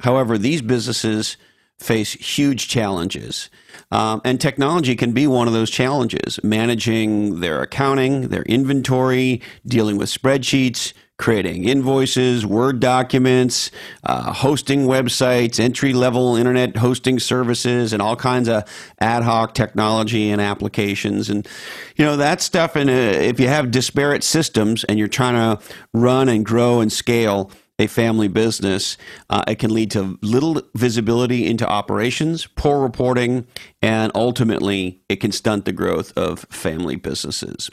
[0.00, 1.38] However, these businesses
[1.78, 3.48] face huge challenges.
[3.94, 9.96] Um, and technology can be one of those challenges managing their accounting, their inventory, dealing
[9.98, 13.70] with spreadsheets, creating invoices, Word documents,
[14.02, 18.64] uh, hosting websites, entry level internet hosting services, and all kinds of
[18.98, 21.30] ad hoc technology and applications.
[21.30, 21.46] And,
[21.94, 25.64] you know, that stuff, in a, if you have disparate systems and you're trying to
[25.92, 28.96] run and grow and scale, a family business,
[29.30, 33.46] uh, it can lead to little visibility into operations, poor reporting,
[33.82, 37.70] and ultimately it can stunt the growth of family businesses.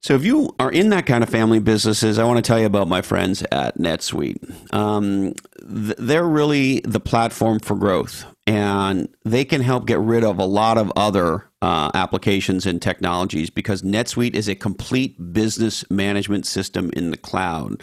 [0.00, 2.66] So, if you are in that kind of family businesses, I want to tell you
[2.66, 4.72] about my friends at NetSuite.
[4.72, 10.44] Um, they're really the platform for growth, and they can help get rid of a
[10.44, 16.90] lot of other uh, applications and technologies because NetSuite is a complete business management system
[16.94, 17.82] in the cloud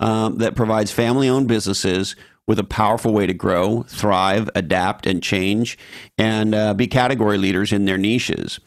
[0.00, 2.14] um, that provides family owned businesses
[2.46, 5.78] with a powerful way to grow, thrive, adapt, and change,
[6.18, 8.60] and uh, be category leaders in their niches.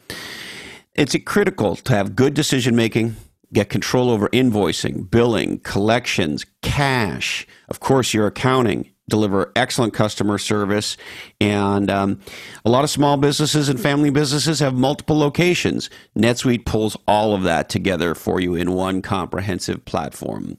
[0.98, 3.14] It's critical to have good decision making,
[3.52, 10.96] get control over invoicing, billing, collections, cash, of course, your accounting, deliver excellent customer service.
[11.40, 12.18] And um,
[12.64, 15.88] a lot of small businesses and family businesses have multiple locations.
[16.18, 20.58] NetSuite pulls all of that together for you in one comprehensive platform.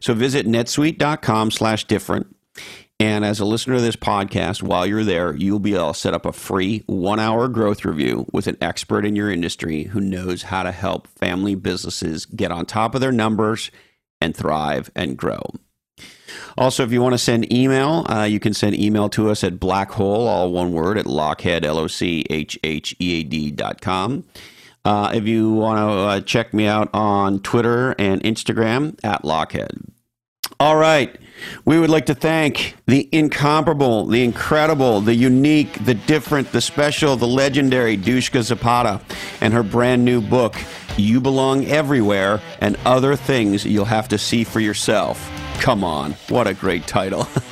[0.00, 2.36] So visit netsuite.com slash different
[3.00, 6.14] and as a listener to this podcast, while you're there, you'll be able to set
[6.14, 10.42] up a free one hour growth review with an expert in your industry who knows
[10.42, 13.70] how to help family businesses get on top of their numbers
[14.20, 15.42] and thrive and grow.
[16.56, 19.54] Also, if you want to send email, uh, you can send email to us at
[19.54, 23.80] blackhole, all one word, at lochhead, L O C H H E A D dot
[23.80, 24.24] com.
[24.84, 29.90] Uh, if you want to uh, check me out on Twitter and Instagram, at Lochhead.
[30.58, 31.14] All right.
[31.64, 37.16] We would like to thank the incomparable, the incredible, the unique, the different, the special,
[37.16, 39.00] the legendary Dushka Zapata
[39.40, 40.56] and her brand new book,
[40.96, 45.47] You Belong Everywhere and Other Things You'll Have to See for Yourself.
[45.58, 47.24] Come on, what a great title.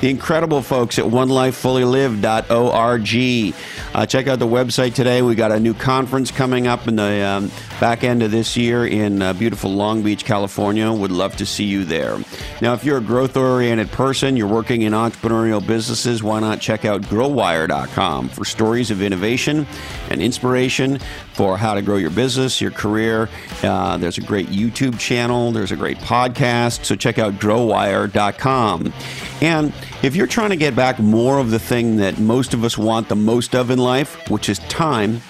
[0.00, 3.54] the incredible folks at onelifefullylived.org.
[3.92, 5.22] Uh, check out the website today.
[5.22, 8.86] We got a new conference coming up in the um, back end of this year
[8.86, 10.92] in uh, beautiful Long Beach, California.
[10.92, 12.18] Would love to see you there.
[12.60, 16.84] Now, if you're a growth oriented person, you're working in entrepreneurial businesses, why not check
[16.84, 19.66] out growwire.com for stories of innovation
[20.10, 21.00] and inspiration
[21.40, 23.26] for how to grow your business, your career.
[23.62, 26.84] Uh, there's a great YouTube channel, there's a great podcast.
[26.84, 28.92] So check out growwire.com.
[29.40, 29.72] And
[30.02, 33.08] if you're trying to get back more of the thing that most of us want
[33.08, 35.22] the most of in life, which is time,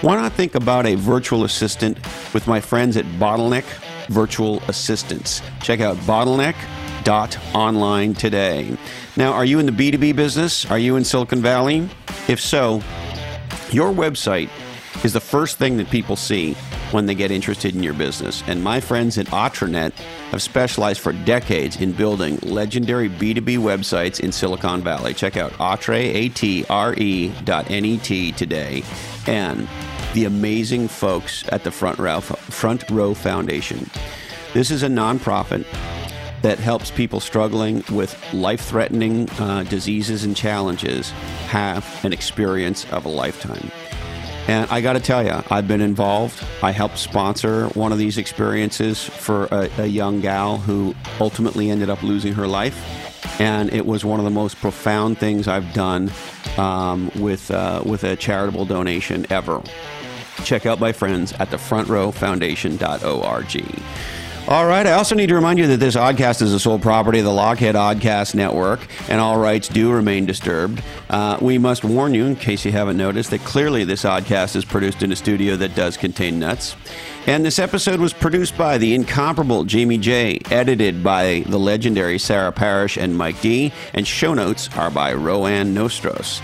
[0.00, 1.96] why not think about a virtual assistant
[2.34, 3.62] with my friends at Bottleneck
[4.08, 5.42] Virtual Assistants?
[5.62, 8.76] Check out bottleneck.online today.
[9.16, 10.68] Now, are you in the B2B business?
[10.68, 11.88] Are you in Silicon Valley?
[12.26, 12.82] If so,
[13.70, 14.50] your website
[15.04, 16.54] is the first thing that people see
[16.92, 18.42] when they get interested in your business.
[18.46, 19.92] And my friends at Atranet
[20.30, 25.14] have specialized for decades in building legendary B2B websites in Silicon Valley.
[25.14, 28.82] Check out atre, A-T-R-E dot N-E-T today.
[29.26, 29.68] And
[30.14, 33.90] the amazing folks at the Front Row, Front Row Foundation.
[34.52, 35.66] This is a nonprofit
[36.42, 41.10] that helps people struggling with life threatening uh, diseases and challenges
[41.48, 43.70] have an experience of a lifetime.
[44.48, 46.44] And I got to tell you, I've been involved.
[46.62, 51.88] I helped sponsor one of these experiences for a, a, young gal who ultimately ended
[51.88, 52.76] up losing her life.
[53.40, 56.10] And it was one of the most profound things I've done
[56.58, 59.62] um, with, uh, with a charitable donation ever.
[60.44, 64.21] Check out my friends at thefrontrowfoundation.org.
[64.48, 64.86] All right.
[64.86, 67.30] I also need to remind you that this oddcast is the sole property of the
[67.30, 70.82] Lochhead Oddcast Network, and all rights do remain disturbed.
[71.08, 74.64] Uh, we must warn you, in case you haven't noticed, that clearly this oddcast is
[74.64, 76.74] produced in a studio that does contain nuts.
[77.28, 82.52] And this episode was produced by the incomparable Jamie J, edited by the legendary Sarah
[82.52, 86.42] Parrish and Mike D, and show notes are by Rowan Nostros.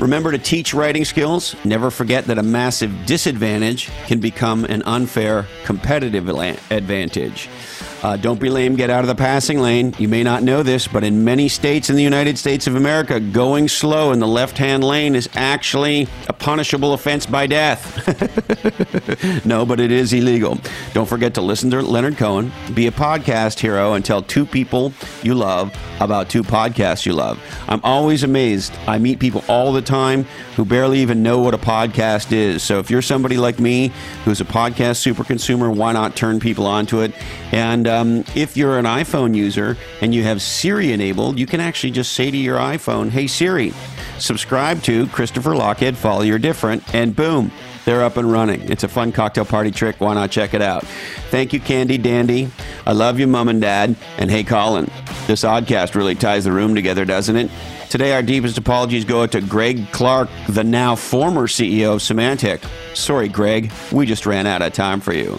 [0.00, 1.54] Remember to teach writing skills.
[1.64, 7.48] Never forget that a massive disadvantage can become an unfair competitive advantage.
[8.04, 9.94] Uh, don't be lame, get out of the passing lane.
[9.98, 13.18] You may not know this, but in many states in the United States of America,
[13.18, 18.04] going slow in the left hand lane is actually a punishable offense by death.
[19.46, 20.58] no, but it is illegal.
[20.92, 24.92] Don't forget to listen to Leonard Cohen, be a podcast hero, and tell two people
[25.22, 27.40] you love about two podcasts you love.
[27.68, 28.74] I'm always amazed.
[28.86, 30.24] I meet people all the time
[30.56, 32.62] who barely even know what a podcast is.
[32.62, 33.92] So if you're somebody like me
[34.26, 37.14] who's a podcast super consumer, why not turn people onto it?
[37.50, 41.92] And um, if you're an iPhone user and you have Siri enabled, you can actually
[41.92, 43.72] just say to your iPhone, Hey Siri,
[44.18, 47.50] subscribe to Christopher Lochhead, Follow Your Different, and boom,
[47.84, 48.62] they're up and running.
[48.70, 50.00] It's a fun cocktail party trick.
[50.00, 50.84] Why not check it out?
[51.30, 52.48] Thank you, Candy Dandy.
[52.86, 53.96] I love you, Mom and Dad.
[54.16, 54.90] And hey, Colin,
[55.26, 57.50] this oddcast really ties the room together, doesn't it?
[57.90, 62.64] Today, our deepest apologies go out to Greg Clark, the now former CEO of Symantec.
[62.96, 65.38] Sorry, Greg, we just ran out of time for you.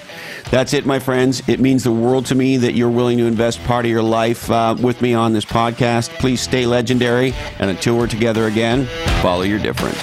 [0.55, 1.41] That's it, my friends.
[1.49, 4.49] It means the world to me that you're willing to invest part of your life
[4.49, 6.07] uh, with me on this podcast.
[6.11, 8.85] Please stay legendary, and until we're together again,
[9.21, 9.97] follow your different.